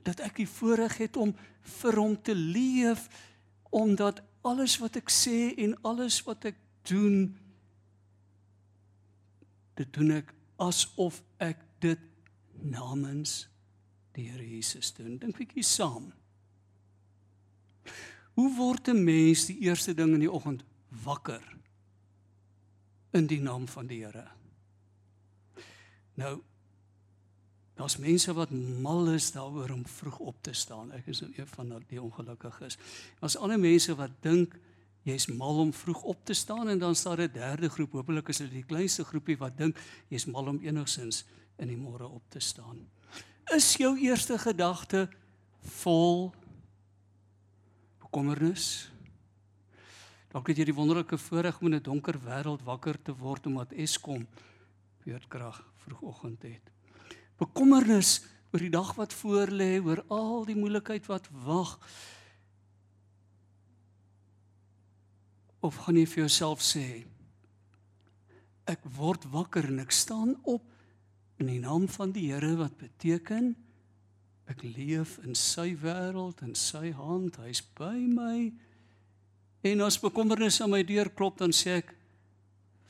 Dat 0.05 0.21
ek 0.23 0.43
die 0.43 0.49
voorreg 0.49 0.99
het 1.01 1.17
om 1.17 1.33
vir 1.79 1.97
hom 1.97 2.15
te 2.21 2.35
leef 2.37 3.07
omdat 3.73 4.21
alles 4.45 4.77
wat 4.81 4.97
ek 5.01 5.11
sê 5.13 5.51
en 5.65 5.75
alles 5.85 6.21
wat 6.25 6.47
ek 6.49 6.57
doen 6.89 7.27
dit 9.79 9.91
doen 9.95 10.17
ek 10.17 10.31
asof 10.59 11.21
ek 11.39 11.61
dit 11.83 12.01
namens 12.59 13.45
die 14.15 14.27
Here 14.27 14.43
Jesus 14.43 14.91
doen. 14.97 15.15
Dink 15.21 15.37
bietjie 15.37 15.63
saam. 15.63 16.09
Hoe 18.39 18.55
word 18.55 18.87
'n 18.87 19.03
mens 19.03 19.45
die 19.45 19.59
eerste 19.67 19.93
ding 19.93 20.13
in 20.13 20.23
die 20.23 20.31
oggend 20.31 20.63
wakker 21.03 21.43
in 23.11 23.27
die 23.27 23.41
naam 23.41 23.67
van 23.67 23.87
die 23.87 24.05
Here? 24.05 24.27
Nou 26.13 26.39
daar's 27.75 27.97
mense 27.97 28.33
wat 28.33 28.51
mal 28.81 29.11
is 29.11 29.31
daaroor 29.31 29.71
om 29.71 29.85
vroeg 29.87 30.19
op 30.19 30.43
te 30.43 30.53
staan. 30.53 30.91
Ek 30.91 31.07
is 31.07 31.21
nou 31.21 31.31
een 31.35 31.47
van 31.47 31.83
die 31.87 32.01
ongelukkiges. 32.01 32.77
Daar's 33.19 33.35
ander 33.35 33.59
mense 33.59 33.95
wat 33.95 34.11
dink 34.21 34.55
jy's 35.03 35.27
mal 35.27 35.59
om 35.59 35.73
vroeg 35.73 36.01
op 36.03 36.25
te 36.25 36.33
staan 36.33 36.69
en 36.69 36.79
dan 36.79 36.95
staan 36.95 37.19
'n 37.19 37.31
derde 37.33 37.69
groep, 37.69 37.91
hopelik 37.91 38.29
is 38.29 38.37
dit 38.37 38.51
die 38.51 38.63
kleinste 38.63 39.03
groepie 39.03 39.37
wat 39.37 39.57
dink 39.57 39.77
jy's 40.07 40.25
mal 40.25 40.47
om 40.47 40.59
enigsins 40.59 41.25
in 41.57 41.67
die 41.67 41.77
môre 41.77 42.07
op 42.07 42.23
te 42.29 42.39
staan. 42.39 42.87
Is 43.51 43.75
jou 43.75 43.99
eerste 43.99 44.37
gedagte 44.37 45.09
vol 45.61 46.33
bekommernis? 48.09 48.89
Dalk 50.33 50.49
het 50.49 50.57
jy 50.57 50.65
die 50.69 50.75
wonderlike 50.75 51.17
voorreg 51.17 51.61
om 51.61 51.69
in 51.69 51.79
'n 51.79 51.83
donker 51.83 52.17
wêreld 52.19 52.65
wakker 52.65 52.97
te 53.01 53.13
word 53.13 53.45
omdat 53.45 53.71
Eskom 53.73 54.27
beurtkrag 55.05 55.63
vroegoggend 55.77 56.41
het. 56.43 56.71
Bekommernis 57.37 58.25
oor 58.51 58.59
die 58.59 58.69
dag 58.69 58.95
wat 58.95 59.13
voorlê, 59.13 59.79
oor 59.79 60.03
al 60.09 60.45
die 60.45 60.55
moeilikheid 60.55 61.05
wat 61.05 61.29
wag. 61.45 61.79
of 65.59 65.75
gaan 65.83 65.97
jy 65.99 66.05
vir 66.07 66.23
jouself 66.23 66.61
sê 66.63 66.85
ek 68.69 68.83
word 68.95 69.25
wakker 69.33 69.67
en 69.67 69.81
ek 69.83 69.91
staan 69.95 70.35
op 70.47 70.63
in 71.41 71.49
die 71.51 71.59
naam 71.63 71.87
van 71.91 72.13
die 72.15 72.29
Here 72.29 72.53
wat 72.59 72.77
beteken 72.79 73.55
ek 74.49 74.63
leef 74.65 75.17
in 75.23 75.35
sy 75.37 75.73
wêreld 75.77 76.41
en 76.45 76.55
sy 76.57 76.89
hand 76.97 77.37
hy's 77.43 77.61
by 77.77 77.95
my. 78.09 78.49
En 79.69 79.85
as 79.85 79.99
bekommernis 80.01 80.61
aan 80.63 80.73
my 80.73 80.81
deur 80.87 81.11
klop 81.13 81.37
dan 81.41 81.53
sê 81.55 81.79
ek 81.83 81.93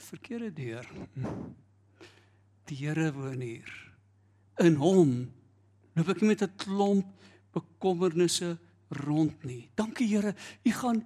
verkeerde 0.09 0.51
deur. 0.55 0.87
Die 2.69 2.77
Here 2.79 3.09
woon 3.11 3.41
hier. 3.43 3.69
In 4.61 4.77
hom 4.79 5.13
loop 5.97 6.11
ek 6.15 6.21
met 6.23 6.43
'n 6.43 6.55
klomp 6.55 7.07
bekommernisse 7.53 8.57
rond 9.03 9.43
nie. 9.43 9.69
Dankie 9.75 10.07
Here. 10.07 10.35
U 10.63 10.71
gaan 10.71 11.03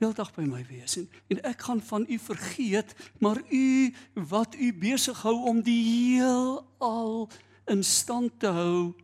heeldag 0.00 0.32
by 0.34 0.46
my 0.48 0.62
wees 0.64 0.96
en, 0.96 1.08
en 1.28 1.42
ek 1.44 1.60
gaan 1.68 1.80
van 1.84 2.06
u 2.08 2.18
vergeet, 2.18 2.94
maar 3.20 3.38
u 3.52 3.92
wat 4.14 4.56
u 4.56 4.72
besig 4.72 5.18
hou 5.22 5.36
om 5.50 5.60
die 5.62 5.82
heel 6.16 6.64
al 6.78 7.28
in 7.68 7.84
stand 7.84 8.38
te 8.40 8.48
hou, 8.48 8.94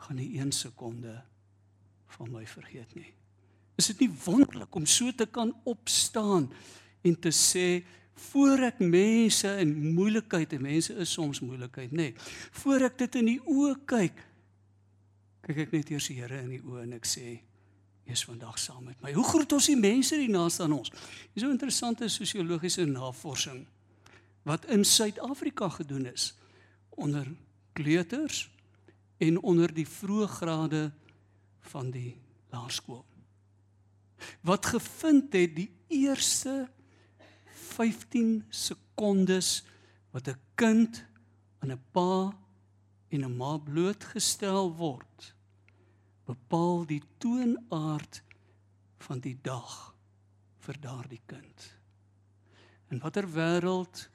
gaan 0.00 0.16
nie 0.16 0.38
1 0.40 0.52
sekonde 0.52 1.22
van 2.16 2.30
my 2.32 2.44
vergeet 2.46 2.94
nie. 2.94 3.12
Is 3.80 3.90
dit 3.92 4.06
nie 4.06 4.10
wonderlik 4.24 4.74
om 4.74 4.86
so 4.86 5.12
te 5.12 5.26
kan 5.26 5.52
opstaan 5.68 6.50
en 7.02 7.16
te 7.20 7.32
sê 7.32 7.82
voor 8.30 8.66
ek 8.68 8.80
mense 8.84 9.48
in 9.62 9.70
moeilikheid, 9.94 10.52
en 10.52 10.66
mense 10.66 10.94
is 11.00 11.12
soms 11.12 11.40
moeilikheid, 11.40 11.92
nê. 11.92 12.10
Nee, 12.10 12.14
voor 12.62 12.84
ek 12.90 12.98
dit 13.00 13.20
in 13.22 13.30
die 13.30 13.38
oë 13.40 13.78
kyk, 13.88 14.24
kyk 15.46 15.62
ek 15.64 15.72
net 15.72 15.92
eers 15.94 16.10
die 16.10 16.18
Here 16.18 16.42
in 16.42 16.50
die 16.52 16.60
oë 16.60 16.84
en 16.84 16.92
ek 16.98 17.08
sê, 17.08 17.40
"Jy 18.04 18.12
is 18.12 18.24
vandag 18.24 18.58
saam 18.58 18.84
met 18.84 19.00
my." 19.02 19.12
Hoe 19.12 19.24
groet 19.24 19.52
ons 19.52 19.66
die 19.66 19.76
mense 19.76 20.16
hier 20.16 20.28
naaste 20.28 20.62
aan 20.62 20.72
ons? 20.72 20.90
Dis 21.34 21.42
'n 21.42 21.50
interessante 21.50 22.08
sosiologiese 22.08 22.84
navorsing 22.84 23.66
wat 24.42 24.64
in 24.66 24.84
Suid-Afrika 24.84 25.68
gedoen 25.68 26.06
is 26.06 26.34
onder 26.90 27.26
kleuters 27.72 28.50
en 29.20 29.38
onder 29.44 29.72
die 29.74 29.86
vroeë 29.88 30.28
grade 30.40 30.82
van 31.72 31.90
die 31.92 32.14
laerskool. 32.52 33.04
Wat 34.44 34.66
gevind 34.72 35.32
het 35.36 35.54
die 35.56 35.70
eerste 35.92 36.68
15 37.76 38.44
sekondes 38.48 39.62
wat 40.12 40.28
'n 40.28 40.40
kind 40.54 41.04
aan 41.60 41.72
'n 41.72 41.82
pa 41.92 42.32
en 43.08 43.24
'n 43.24 43.36
ma 43.36 43.58
blootgestel 43.58 44.74
word, 44.76 45.34
bepaal 46.24 46.86
die 46.86 47.02
toonaard 47.18 48.22
van 48.98 49.20
die 49.20 49.38
dag 49.42 49.94
vir 50.58 50.80
daardie 50.80 51.22
kind. 51.26 51.78
In 52.90 52.98
watter 52.98 53.26
wêreld 53.26 54.08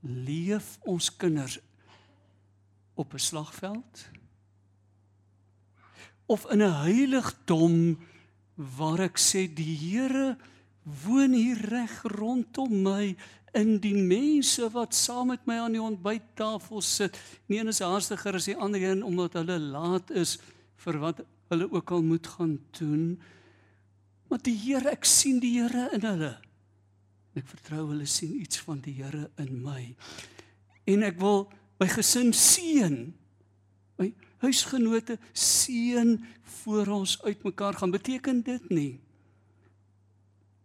leef 0.00 0.78
ons 0.82 1.16
kinders 1.16 1.58
op 2.94 3.12
'n 3.12 3.18
slagveld? 3.18 4.08
Of 6.26 6.46
in 6.50 6.62
'n 6.62 6.74
heiligdom 6.82 7.98
waar 8.56 9.00
ek 9.00 9.18
sê 9.18 9.46
die 9.46 9.76
Here 9.76 10.36
woon 11.04 11.32
hier 11.32 11.58
reg 11.68 12.02
rondom 12.02 12.82
my 12.82 13.16
in 13.56 13.78
die 13.80 13.96
mense 13.96 14.68
wat 14.74 14.94
saam 14.94 15.32
met 15.32 15.46
my 15.48 15.58
aan 15.64 15.76
die 15.76 15.82
ontbyttafel 15.82 16.82
sit. 16.84 17.16
Nie 17.48 17.60
een 17.60 17.72
is 17.72 17.80
haastiger 17.84 18.36
as 18.36 18.48
die 18.50 18.56
ander 18.56 18.82
een 18.82 19.02
omdat 19.06 19.38
hulle 19.40 19.58
laat 19.58 20.10
is 20.10 20.36
vir 20.84 20.98
wat 21.00 21.22
hulle 21.50 21.68
ook 21.72 21.90
al 21.90 22.02
moet 22.02 22.26
gaan 22.26 22.58
doen. 22.78 23.16
Maar 24.28 24.42
die 24.42 24.56
Here, 24.58 24.90
ek 24.90 25.06
sien 25.08 25.38
die 25.40 25.56
Here 25.60 25.88
in 25.96 26.04
hulle. 26.04 26.34
Ek 27.36 27.46
vertrou 27.48 27.86
hulle 27.90 28.06
sien 28.08 28.34
iets 28.40 28.60
van 28.66 28.80
die 28.84 28.96
Here 28.98 29.28
in 29.42 29.60
my. 29.64 29.94
En 30.86 31.06
ek 31.06 31.20
wil 31.20 31.46
my 31.80 31.88
gesin 31.90 32.32
seën. 32.36 32.98
My 34.00 34.10
huisgenote 34.46 35.18
seën 35.32 36.16
voor 36.62 36.92
ons 37.02 37.18
uitmekaar 37.22 37.74
gaan. 37.74 37.94
Beteken 37.94 38.42
dit 38.46 38.70
nie 38.70 38.94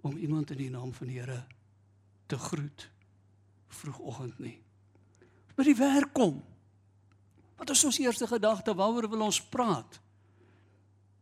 om 0.01 0.17
iemand 0.17 0.50
in 0.53 0.57
die 0.57 0.71
naam 0.73 0.93
van 0.93 1.09
die 1.09 1.19
Here 1.19 1.43
te 2.25 2.38
groet 2.38 2.88
vroegoggend 3.71 4.39
nie. 4.39 4.57
By 5.55 5.65
die 5.67 5.77
werk 5.77 6.13
kom. 6.15 6.39
Wat 7.59 7.69
is 7.69 7.83
ons 7.85 8.00
eerste 8.01 8.27
gedagte? 8.27 8.73
Waaroor 8.75 9.09
wil 9.11 9.27
ons 9.27 9.41
praat? 9.53 10.00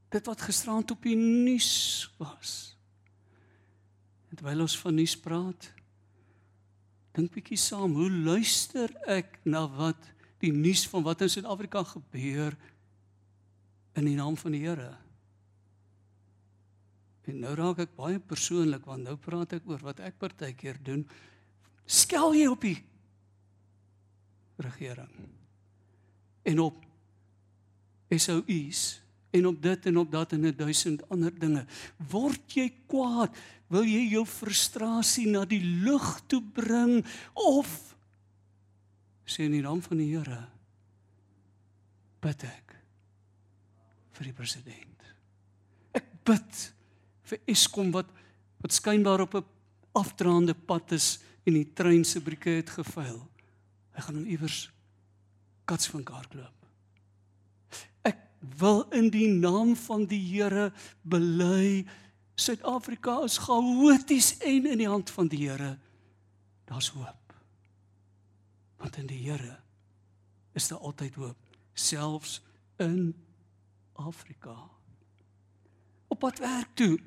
Dit 0.09 0.29
wat 0.29 0.41
gisterand 0.41 0.91
op 0.91 1.03
die 1.03 1.17
nuus 1.17 2.07
was. 2.17 2.53
En 4.29 4.39
terwyl 4.39 4.63
ons 4.63 4.77
van 4.79 4.95
nuus 4.95 5.15
praat, 5.19 5.67
dink 7.17 7.33
bietjie 7.33 7.57
saam, 7.59 7.95
hoe 7.97 8.09
luister 8.09 8.93
ek 9.09 9.41
na 9.49 9.65
wat 9.73 10.09
die 10.39 10.51
nuus 10.55 10.85
van 10.87 11.03
wat 11.03 11.21
in 11.21 11.31
Suid-Afrika 11.31 11.83
gebeur 11.83 12.55
in 13.99 14.05
die 14.05 14.15
naam 14.15 14.37
van 14.39 14.55
die 14.55 14.63
Here? 14.63 14.93
En 17.29 17.43
nou 17.43 17.55
raak 17.57 17.83
ek 17.83 17.97
baie 17.97 18.19
persoonlik 18.19 18.85
want 18.89 19.05
nou 19.05 19.17
praat 19.21 19.57
ek 19.59 19.67
oor 19.69 19.81
wat 19.85 19.99
ek 20.05 20.17
partykeer 20.21 20.79
doen. 20.85 21.03
Skel 21.85 22.33
jy 22.37 22.47
op 22.49 22.63
die 22.65 22.77
regering. 24.59 25.11
En 26.49 26.63
op 26.63 26.79
SOU's 28.09 28.99
en 29.29 29.45
op 29.45 29.61
dit 29.61 29.85
en 29.85 29.97
op 30.01 30.11
dat 30.11 30.33
en 30.33 30.45
'n 30.45 30.55
duisend 30.55 31.09
ander 31.09 31.39
dinge. 31.39 31.65
Word 32.09 32.53
jy 32.53 32.73
kwaad? 32.87 33.35
Wil 33.67 33.83
jy 33.83 34.09
jou 34.09 34.25
frustrasie 34.25 35.27
na 35.27 35.45
die 35.45 35.63
lug 35.63 36.21
toe 36.27 36.41
bring 36.41 37.05
of 37.33 37.88
sê 39.29 39.45
in 39.45 39.55
die 39.57 39.65
naam 39.65 39.81
van 39.85 40.01
die 40.01 40.09
Here 40.11 40.39
bid 42.19 42.43
ek 42.43 42.75
vir 44.17 44.27
die 44.27 44.35
president. 44.35 45.05
Ek 45.95 46.09
bid 46.27 46.63
vir 47.29 47.43
Eskom 47.47 47.93
wat 47.95 48.09
wat 48.59 48.75
skynbaar 48.75 49.23
op 49.23 49.35
'n 49.35 49.45
afdraande 49.95 50.53
pad 50.53 50.91
is 50.91 51.19
en 51.45 51.53
die 51.53 51.73
trein 51.73 52.03
se 52.03 52.19
brieke 52.21 52.49
het 52.49 52.69
gevuil. 52.69 53.21
Hy 53.95 54.01
gaan 54.01 54.15
hom 54.15 54.25
iewers 54.25 54.69
kats 55.65 55.87
van 55.87 56.03
kaart 56.03 56.33
loop. 56.33 56.65
Ek 58.03 58.17
wil 58.59 58.83
in 58.91 59.09
die 59.09 59.27
naam 59.27 59.75
van 59.75 60.05
die 60.05 60.19
Here 60.19 60.71
bely 61.03 61.85
Suid-Afrika 62.39 63.23
is 63.23 63.37
chaoties 63.37 64.37
en 64.39 64.65
in 64.65 64.77
die 64.77 64.87
hand 64.87 65.09
van 65.09 65.27
die 65.27 65.49
Here 65.49 65.77
daar's 66.65 66.89
hoop. 66.95 67.28
Want 68.79 68.97
in 68.97 69.09
die 69.09 69.21
Here 69.23 69.59
is 70.57 70.67
daar 70.71 70.79
altyd 70.79 71.15
hoop, 71.19 71.37
selfs 71.73 72.39
in 72.81 73.13
Afrika. 73.99 74.55
Op 76.07 76.19
pad 76.19 76.39
werk 76.39 76.73
toe 76.79 76.97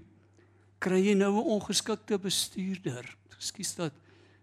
kry 0.83 1.01
jy 1.01 1.15
nou 1.15 1.33
'n 1.33 1.51
ongeskikte 1.57 2.19
bestuurder. 2.19 3.17
Ekskuus 3.37 3.75
dat 3.75 3.93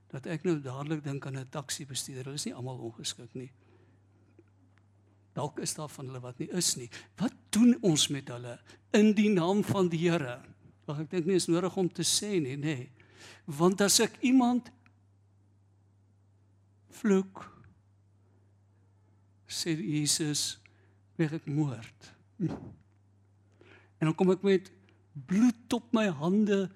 dat 0.09 0.25
ek 0.25 0.43
nou 0.43 0.57
dadelik 0.61 1.03
dink 1.03 1.25
aan 1.25 1.37
'n 1.37 1.49
taxi 1.49 1.85
bestuurder. 1.85 2.25
Hulle 2.25 2.35
is 2.35 2.45
nie 2.45 2.53
almal 2.53 2.77
ongeskik 2.77 3.33
nie. 3.33 3.51
Dalk 5.33 5.59
is 5.59 5.73
daar 5.73 5.89
van 5.89 6.05
hulle 6.05 6.19
wat 6.19 6.39
nie 6.39 6.49
is 6.49 6.75
nie. 6.75 6.89
Wat 7.17 7.33
doen 7.49 7.77
ons 7.81 8.07
met 8.07 8.27
hulle 8.27 8.59
in 8.91 9.13
die 9.13 9.29
naam 9.29 9.63
van 9.63 9.89
die 9.89 10.09
Here? 10.09 10.41
Wag, 10.85 10.99
ek 10.99 11.09
dink 11.09 11.25
nie 11.25 11.35
is 11.35 11.47
nodig 11.47 11.77
om 11.77 11.89
te 11.91 12.03
sê 12.03 12.39
nie, 12.41 12.57
nê. 12.57 12.75
Nee. 12.75 12.89
Want 13.45 13.81
as 13.81 13.99
ek 13.99 14.17
iemand 14.25 14.71
vloek 16.89 17.45
sê 19.49 19.73
Jesus, 19.73 20.59
weg 21.17 21.33
ek 21.39 21.47
moord. 21.49 22.11
En 23.99 24.07
dan 24.07 24.15
kom 24.15 24.29
ek 24.31 24.45
met 24.45 24.69
bloed 25.27 25.73
op 25.75 25.89
my 25.95 26.05
hande 26.21 26.67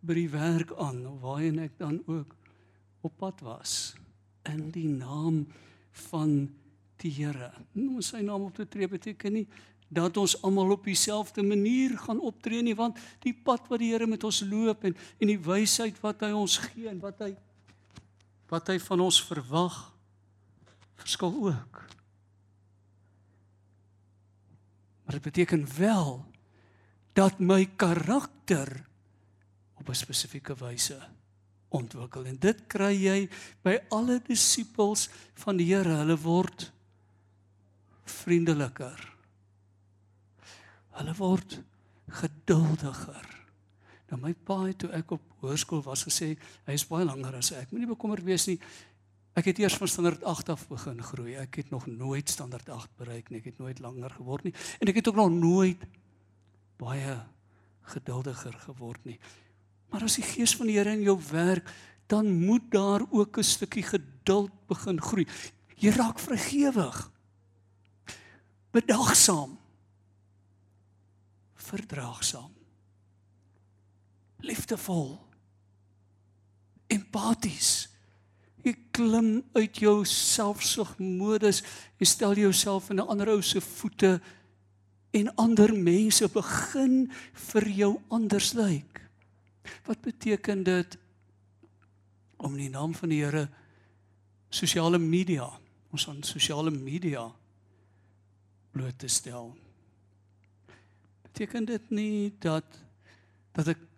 by 0.00 0.16
die 0.16 0.30
werk 0.32 0.72
aan 0.80 1.02
waarheen 1.20 1.58
ek 1.66 1.74
dan 1.80 1.98
ook 2.06 2.36
op 3.04 3.16
pad 3.20 3.42
was 3.44 3.74
in 4.48 4.70
die 4.72 4.88
naam 4.88 5.44
van 6.08 6.48
die 7.00 7.12
Here. 7.12 7.50
Om 7.76 8.00
sy 8.04 8.22
naam 8.24 8.46
op 8.48 8.56
te 8.56 8.68
tree 8.68 8.88
beteken 8.88 9.40
nie 9.40 9.46
dat 9.90 10.16
ons 10.20 10.36
almal 10.46 10.76
op 10.76 10.84
dieselfde 10.86 11.42
manier 11.42 11.96
gaan 11.98 12.20
optree 12.22 12.62
nie 12.62 12.76
want 12.78 12.98
die 13.24 13.34
pad 13.34 13.66
wat 13.68 13.82
die 13.82 13.90
Here 13.90 14.06
met 14.06 14.24
ons 14.24 14.42
loop 14.46 14.84
en 14.86 14.94
en 14.94 15.32
die 15.32 15.40
wysheid 15.40 15.98
wat 16.04 16.22
hy 16.22 16.30
ons 16.36 16.60
gee 16.68 16.86
en 16.88 17.00
wat 17.02 17.24
hy 17.24 17.32
wat 18.50 18.70
hy 18.72 18.78
van 18.82 19.00
ons 19.06 19.20
verwag 19.24 19.78
verskil 21.00 21.32
ook. 21.50 21.84
Maar 25.04 25.18
dit 25.18 25.22
beteken 25.22 25.64
wel 25.78 26.24
dat 27.18 27.38
my 27.38 27.64
karakter 27.76 28.84
op 29.74 29.88
'n 29.88 29.94
spesifieke 29.94 30.54
wyse 30.54 30.98
ontwikkel. 31.68 32.24
En 32.24 32.38
dit 32.38 32.66
kry 32.66 32.94
jy 32.94 33.30
by 33.62 33.78
alle 33.88 34.20
disippels 34.26 35.08
van 35.34 35.56
die 35.56 35.74
Here 35.74 36.02
hulle 36.02 36.18
word 36.18 36.72
vriendeliker. 38.04 39.14
Hulle 40.90 41.14
word 41.14 41.60
geduldiger 42.10 43.29
nou 44.10 44.20
my 44.20 44.34
pa 44.34 44.60
het 44.66 44.78
toe 44.78 44.90
ek 44.90 45.16
op 45.16 45.22
hoërskool 45.40 45.82
was 45.86 46.04
gesê 46.08 46.36
hy 46.66 46.78
is 46.78 46.86
baie 46.86 47.04
langer 47.04 47.36
as 47.40 47.52
ek 47.52 47.72
moenie 47.72 47.90
bekommerd 47.90 48.24
wees 48.24 48.46
nie 48.50 48.58
ek 49.38 49.52
het 49.52 49.58
eers 49.62 49.78
van 49.78 49.88
standaard 49.88 50.24
8 50.24 50.48
af 50.56 50.68
begin 50.68 51.02
groei 51.02 51.36
ek 51.40 51.62
het 51.62 51.70
nog 51.70 51.86
nooit 51.86 52.28
standaard 52.28 52.68
8 52.68 52.96
bereik 52.98 53.30
nie 53.30 53.38
ek 53.38 53.52
het 53.52 53.58
nooit 53.58 53.78
langer 53.80 54.10
geword 54.18 54.44
nie 54.44 54.54
en 54.80 54.88
ek 54.88 55.02
het 55.02 55.08
ook 55.08 55.20
nog 55.22 55.30
nooit 55.30 55.86
baie 56.80 57.20
geduldiger 57.90 58.54
geword 58.66 59.04
nie. 59.08 59.18
Maar 59.90 60.06
as 60.06 60.18
die 60.20 60.26
gees 60.26 60.54
van 60.58 60.70
die 60.70 60.76
Here 60.78 60.94
in 60.94 61.04
jou 61.06 61.18
werk, 61.30 61.68
dan 62.10 62.30
moet 62.46 62.70
daar 62.70 63.02
ook 63.10 63.38
'n 63.38 63.44
stukkie 63.44 63.82
geduld 63.82 64.52
begin 64.66 65.00
groei. 65.00 65.26
Jy 65.76 65.90
raak 65.90 66.18
vergewig. 66.18 67.10
Bedagsaam. 68.70 69.58
Verdraagsaam. 71.54 72.52
Liefdevol. 74.40 75.18
Empaties. 76.90 77.88
Jy 78.64 78.74
klim 78.92 79.40
uit 79.56 79.80
jou 79.80 80.04
selfsugmodus 80.04 81.62
en 82.00 82.06
stel 82.06 82.36
jouself 82.36 82.90
in 82.90 83.00
'n 83.00 83.08
ander 83.08 83.28
ou 83.28 83.42
se 83.42 83.60
voete 83.60 84.20
en 85.10 85.34
ander 85.34 85.74
mense 85.74 86.28
begin 86.28 87.10
vir 87.32 87.68
jou 87.68 87.92
anders 88.08 88.52
lyk. 88.52 89.00
Wat 89.86 90.00
beteken 90.00 90.62
dit 90.62 90.98
om 92.36 92.54
in 92.54 92.66
die 92.66 92.72
naam 92.72 92.94
van 92.94 93.08
die 93.08 93.22
Here 93.24 93.48
sosiale 94.50 94.98
media, 94.98 95.50
ons 95.92 96.08
aan 96.08 96.22
sosiale 96.22 96.70
media 96.70 97.26
bloot 98.70 98.98
te 98.98 99.08
stel? 99.08 99.56
Beteken 101.22 101.64
dit 101.64 101.90
nie 101.90 102.32
dat 102.38 102.64
dat 103.52 103.72
ek 103.72 103.89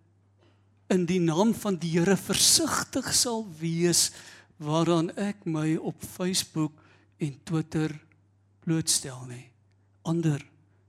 in 0.92 1.06
die 1.08 1.20
naam 1.20 1.54
van 1.56 1.78
die 1.80 1.94
Here 1.94 2.18
versigtig 2.20 3.06
sal 3.16 3.46
wees 3.60 4.10
waaraan 4.60 5.08
ek 5.16 5.46
my 5.48 5.74
op 5.80 6.02
Facebook 6.04 6.74
en 7.22 7.32
Twitter 7.48 7.94
blootstel 8.64 9.22
nie. 9.30 9.46
Ander 10.04 10.42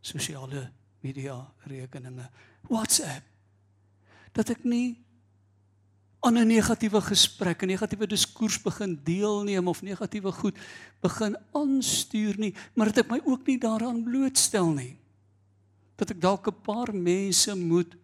sosiale 0.04 0.68
media 1.04 1.38
rekeninge, 1.70 2.28
WhatsApp. 2.68 3.24
Dat 4.36 4.52
ek 4.52 4.66
nie 4.68 5.00
aan 6.20 6.38
'n 6.38 6.48
negatiewe 6.48 7.02
gesprek, 7.02 7.64
'n 7.64 7.68
negatiewe 7.68 8.08
diskurs 8.08 8.60
begin 8.62 9.00
deelneem 9.04 9.68
of 9.68 9.82
negatiewe 9.82 10.32
goed 10.32 10.58
begin 11.02 11.38
aanstuur 11.52 12.36
nie, 12.38 12.54
maar 12.76 12.92
dat 12.92 13.06
ek 13.06 13.12
my 13.12 13.22
ook 13.24 13.48
nie 13.48 13.58
daaraan 13.58 14.04
blootstel 14.04 14.72
nie. 14.72 14.98
Dat 15.96 16.10
ek 16.10 16.22
dalk 16.22 16.48
'n 16.48 16.62
paar 16.62 16.96
mense 16.96 17.56
moet 17.56 17.96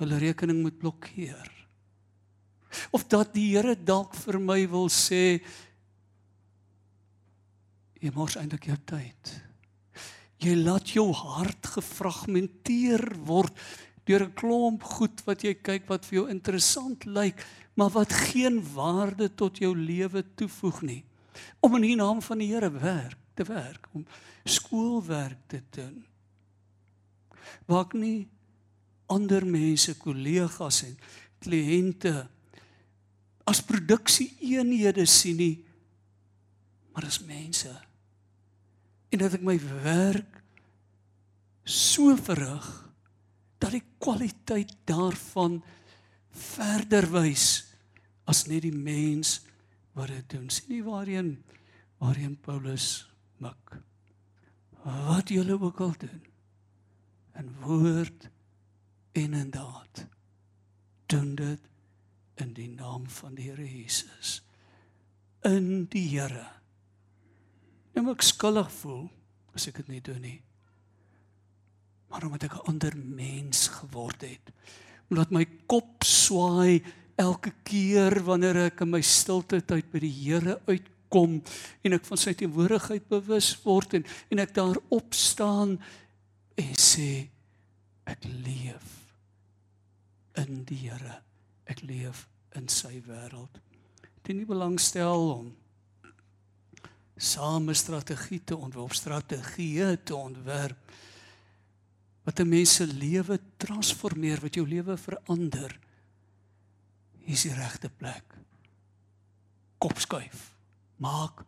hulle 0.00 0.18
rekening 0.22 0.62
moet 0.62 0.78
blokkeer. 0.78 1.50
Of 2.90 3.04
dat 3.12 3.34
die 3.34 3.50
Here 3.52 3.76
dalk 3.76 4.14
vir 4.16 4.38
my 4.40 4.60
wil 4.70 4.88
sê 4.92 5.42
jy 8.02 8.10
mors 8.14 8.38
eintlik 8.40 8.70
jou 8.70 8.78
tyd. 8.88 9.32
Jy 10.42 10.56
laat 10.58 10.90
jou 10.96 11.06
hart 11.14 11.68
gefragmenteer 11.76 13.04
word 13.28 13.54
deur 14.08 14.24
'n 14.26 14.34
klomp 14.34 14.82
goed 14.82 15.22
wat 15.26 15.44
jy 15.44 15.54
kyk 15.54 15.88
wat 15.88 16.04
vir 16.04 16.18
jou 16.18 16.28
interessant 16.28 17.04
lyk, 17.06 17.38
maar 17.76 17.90
wat 17.90 18.12
geen 18.12 18.58
waarde 18.74 19.28
tot 19.28 19.58
jou 19.58 19.76
lewe 19.76 20.24
toevoeg 20.34 20.82
nie. 20.82 21.04
Om 21.60 21.76
in 21.76 21.82
die 21.82 21.96
naam 21.96 22.20
van 22.20 22.38
die 22.38 22.50
Here 22.50 22.70
werk, 22.70 23.18
te 23.34 23.44
werk, 23.44 23.88
om 23.94 24.04
skoolwerk 24.44 25.38
te 25.46 25.62
doen. 25.70 26.04
Waar 27.66 27.86
ek 27.86 27.94
nie 27.94 28.28
ander 29.12 29.44
mense, 29.46 29.94
kollegas 30.00 30.82
en 30.86 30.96
kliënte 31.42 32.14
as 33.48 33.62
produksieeenhede 33.66 35.04
sien 35.10 35.40
nie, 35.40 35.56
maar 36.92 37.08
as 37.08 37.20
mense. 37.26 37.72
En 39.12 39.20
dat 39.20 39.36
ek 39.36 39.44
my 39.44 39.56
werk 39.82 40.38
so 41.68 42.14
verrig 42.18 42.68
dat 43.62 43.74
die 43.76 43.84
kwaliteit 44.02 44.72
daarvan 44.88 45.60
verder 46.32 47.06
wys 47.12 47.46
as 48.30 48.46
net 48.48 48.64
die 48.64 48.74
mens 48.74 49.40
wat 49.96 50.10
dit 50.10 50.36
doen. 50.36 50.48
Sien 50.50 50.70
nie 50.72 50.84
waarheen 50.86 51.36
waarheen 52.02 52.34
Paulus 52.42 53.04
mik. 53.38 53.76
Wat 54.82 55.30
julle 55.30 55.54
ook 55.60 55.80
al 55.84 55.94
doen 56.00 56.22
in 57.38 57.52
woord 57.62 58.31
en 59.12 59.34
in 59.34 59.50
daad 59.50 60.06
doen 61.06 61.34
dit 61.34 61.60
in 62.40 62.52
die 62.56 62.68
naam 62.68 63.08
van 63.08 63.34
die 63.36 63.50
Here 63.50 63.66
Jesus. 63.66 64.40
In 65.44 65.84
die 65.92 66.06
Here. 66.14 66.46
Nou 67.92 68.06
ek 68.14 68.24
skuldig 68.24 68.70
voel 68.80 69.04
as 69.52 69.68
ek 69.68 69.82
dit 69.82 69.92
nie 69.92 70.04
doen 70.04 70.22
nie. 70.24 70.38
Maar 72.08 72.24
omdat 72.28 72.48
ek 72.48 72.56
'n 72.56 72.68
ander 72.72 72.96
mens 72.96 73.68
geword 73.68 74.20
het. 74.20 74.52
Omdat 75.10 75.30
my 75.30 75.44
kop 75.66 76.04
swaai 76.04 76.82
elke 77.16 77.52
keer 77.64 78.24
wanneer 78.24 78.56
ek 78.56 78.80
in 78.80 78.90
my 78.90 79.00
stilte 79.00 79.60
tyd 79.60 79.90
by 79.92 79.98
die 79.98 80.16
Here 80.24 80.60
uitkom 80.66 81.42
en 81.84 81.92
ek 81.92 82.04
van 82.04 82.16
sy 82.16 82.32
teenwoordigheid 82.32 83.08
bewus 83.08 83.52
word 83.64 83.94
en 83.94 84.04
en 84.30 84.38
ek 84.38 84.54
daar 84.54 84.76
opstaan 84.88 85.78
en 86.56 86.74
sê 86.74 87.28
ek 88.04 88.24
leef 88.24 89.01
in 90.52 90.62
die 90.68 90.78
Here. 90.84 91.18
Ek 91.70 91.82
leef 91.86 92.26
in 92.58 92.68
sy 92.68 93.00
wêreld. 93.06 93.60
Dit 94.22 94.36
nie 94.36 94.46
belangstel 94.46 95.28
om 95.32 95.50
same 97.22 97.74
strategie 97.78 98.40
te 98.44 98.56
ontwerp, 98.56 98.96
strategieë 98.98 99.94
te 100.04 100.16
ontwerp 100.16 100.92
wat 102.26 102.40
'n 102.40 102.48
mens 102.48 102.74
se 102.74 102.86
lewe 102.86 103.38
transformeer, 103.56 104.40
wat 104.40 104.54
jou 104.54 104.66
lewe 104.66 104.96
verander. 104.96 105.78
Hier 107.24 107.34
is 107.34 107.42
die 107.42 107.54
regte 107.54 107.90
plek. 107.90 108.24
Kop 109.78 109.98
skuif. 109.98 110.54
Maak 110.96 111.44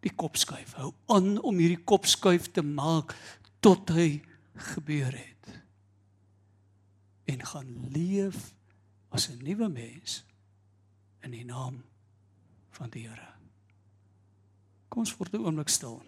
die 0.00 0.14
kop 0.14 0.36
skuif. 0.36 0.72
Hou 0.74 0.94
aan 1.06 1.38
om 1.42 1.58
hierdie 1.58 1.84
kop 1.84 2.06
skuif 2.06 2.50
te 2.50 2.62
maak 2.62 3.14
tot 3.60 3.88
hy 3.90 4.22
gebeur 4.54 5.12
het 5.12 5.30
en 7.30 7.46
gaan 7.46 7.90
leef 7.90 8.54
as 9.08 9.28
'n 9.28 9.42
nuwe 9.42 9.68
mens 9.68 10.24
in 11.20 11.30
die 11.30 11.44
naam 11.44 11.82
van 12.70 12.90
die 12.90 13.08
Here. 13.08 13.28
Kom 14.88 15.02
ons 15.02 15.16
word 15.16 15.32
'n 15.34 15.44
oomblik 15.44 15.68
stil. 15.68 16.02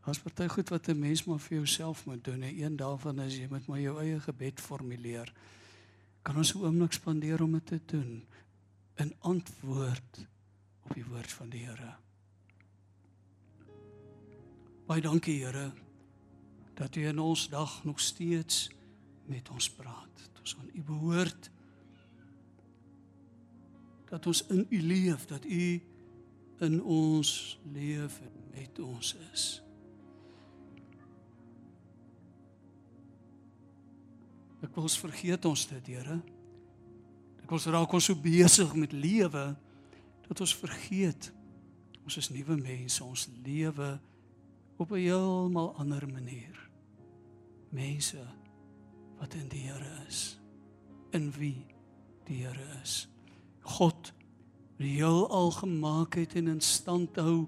As 0.00 0.20
party 0.20 0.48
goed 0.48 0.68
wat 0.68 0.88
'n 0.88 0.98
mens 0.98 1.24
maar 1.24 1.40
vir 1.40 1.56
jouself 1.56 2.06
moet 2.06 2.24
doen, 2.24 2.42
en 2.42 2.58
een 2.62 2.76
daarvan 2.76 3.20
is 3.20 3.36
jy 3.36 3.46
moet 3.50 3.66
maar 3.66 3.80
jou 3.80 4.00
eie 4.00 4.20
gebed 4.20 4.60
formuleer. 4.60 5.32
Kan 6.22 6.36
ons 6.36 6.54
'n 6.54 6.58
oomblik 6.58 6.92
spandeer 6.92 7.42
om 7.42 7.52
dit 7.52 7.66
te 7.66 7.80
doen 7.84 8.26
in 8.94 9.14
antwoord 9.18 10.26
op 10.82 10.94
die 10.94 11.04
woord 11.04 11.32
van 11.32 11.48
die 11.48 11.66
Here. 11.66 11.96
Baie 14.86 15.00
dankie 15.00 15.44
Here 15.44 15.72
dat 16.74 16.96
U 16.96 17.06
in 17.06 17.18
ons 17.18 17.48
dag 17.48 17.84
nog 17.84 18.00
steeds 18.00 18.70
met 19.30 19.50
ons 19.50 19.70
praat. 19.70 20.22
Dat 20.32 20.40
ons 20.40 20.56
aan 20.60 20.70
U 20.72 20.82
behoort. 20.82 21.50
Dat 24.10 24.26
ons 24.26 24.46
in 24.46 24.66
U 24.70 24.80
leef, 24.82 25.26
dat 25.26 25.44
U 25.44 25.82
in 26.64 26.82
ons 26.82 27.58
leef 27.72 28.20
en 28.20 28.32
met 28.54 28.78
ons 28.78 29.16
is. 29.32 29.46
Ek 34.64 34.72
wil 34.72 34.86
ons 34.86 34.98
vergeet 34.98 35.44
ons 35.44 35.66
dit, 35.68 35.92
Here. 35.92 36.20
Ek 37.44 37.50
wil 37.52 37.60
raak 37.74 37.92
ons 37.92 38.06
so 38.08 38.16
besig 38.16 38.70
met 38.78 38.94
lewe 38.96 39.50
dat 40.24 40.40
ons 40.40 40.54
vergeet 40.56 41.28
ons 42.04 42.16
is 42.20 42.30
nuwe 42.32 42.56
mense, 42.56 43.04
ons 43.04 43.28
lewe 43.44 43.98
op 44.76 44.90
'n 44.92 45.00
heeltemal 45.00 45.74
ander 45.76 46.08
manier. 46.08 46.56
Mense 47.70 48.24
wat 49.24 49.34
in 49.34 49.48
die 49.48 49.64
Here 49.64 50.04
is. 50.06 50.36
In 51.16 51.32
wie 51.38 51.64
die 52.28 52.42
Here 52.44 52.80
is. 52.82 53.06
God 53.60 54.12
die 54.76 54.98
heelal 54.98 55.52
gemaak 55.54 56.18
het 56.18 56.34
en 56.36 56.50
in 56.50 56.60
stand 56.60 57.16
hou 57.16 57.46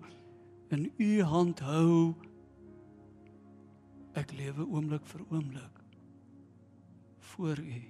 in 0.73 0.87
u 0.97 1.23
hand 1.23 1.61
hou. 1.61 2.15
Ek 4.17 4.33
lewe 4.39 4.65
oomblik 4.65 5.05
vir 5.11 5.25
oomblik 5.29 5.83
voor 7.35 7.61
u 7.61 7.81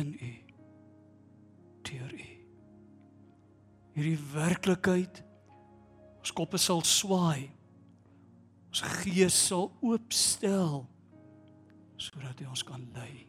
in 0.00 0.14
u 0.14 0.30
deur 1.90 2.14
u. 2.14 2.28
Hierdie 3.98 4.22
werklikheid 4.32 5.20
ons 6.22 6.32
koppe 6.32 6.56
sal 6.62 6.80
swaai. 6.86 7.50
Ons 8.70 8.80
gees 9.02 9.36
sal 9.50 9.68
oopstel 9.82 10.86
sodat 12.00 12.40
hy 12.40 12.48
ons 12.48 12.64
kan 12.64 12.86
lei. 12.96 13.26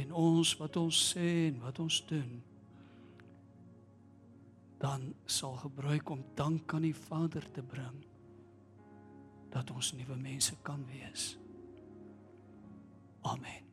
En 0.00 0.12
ons 0.16 0.52
wat 0.60 0.76
ons 0.80 1.00
sê 1.12 1.48
en 1.48 1.60
wat 1.64 1.80
ons 1.82 2.00
doen 2.10 2.38
dan 4.80 5.10
sal 5.28 5.58
gebruik 5.60 6.08
om 6.10 6.22
dank 6.34 6.72
aan 6.74 6.86
die 6.88 6.96
Vader 6.96 7.44
te 7.52 7.62
bring 7.62 7.98
dat 9.52 9.70
ons 9.74 9.92
nuwe 9.92 10.16
mense 10.16 10.56
kan 10.64 10.86
wees. 10.88 11.34
Amen. 13.20 13.69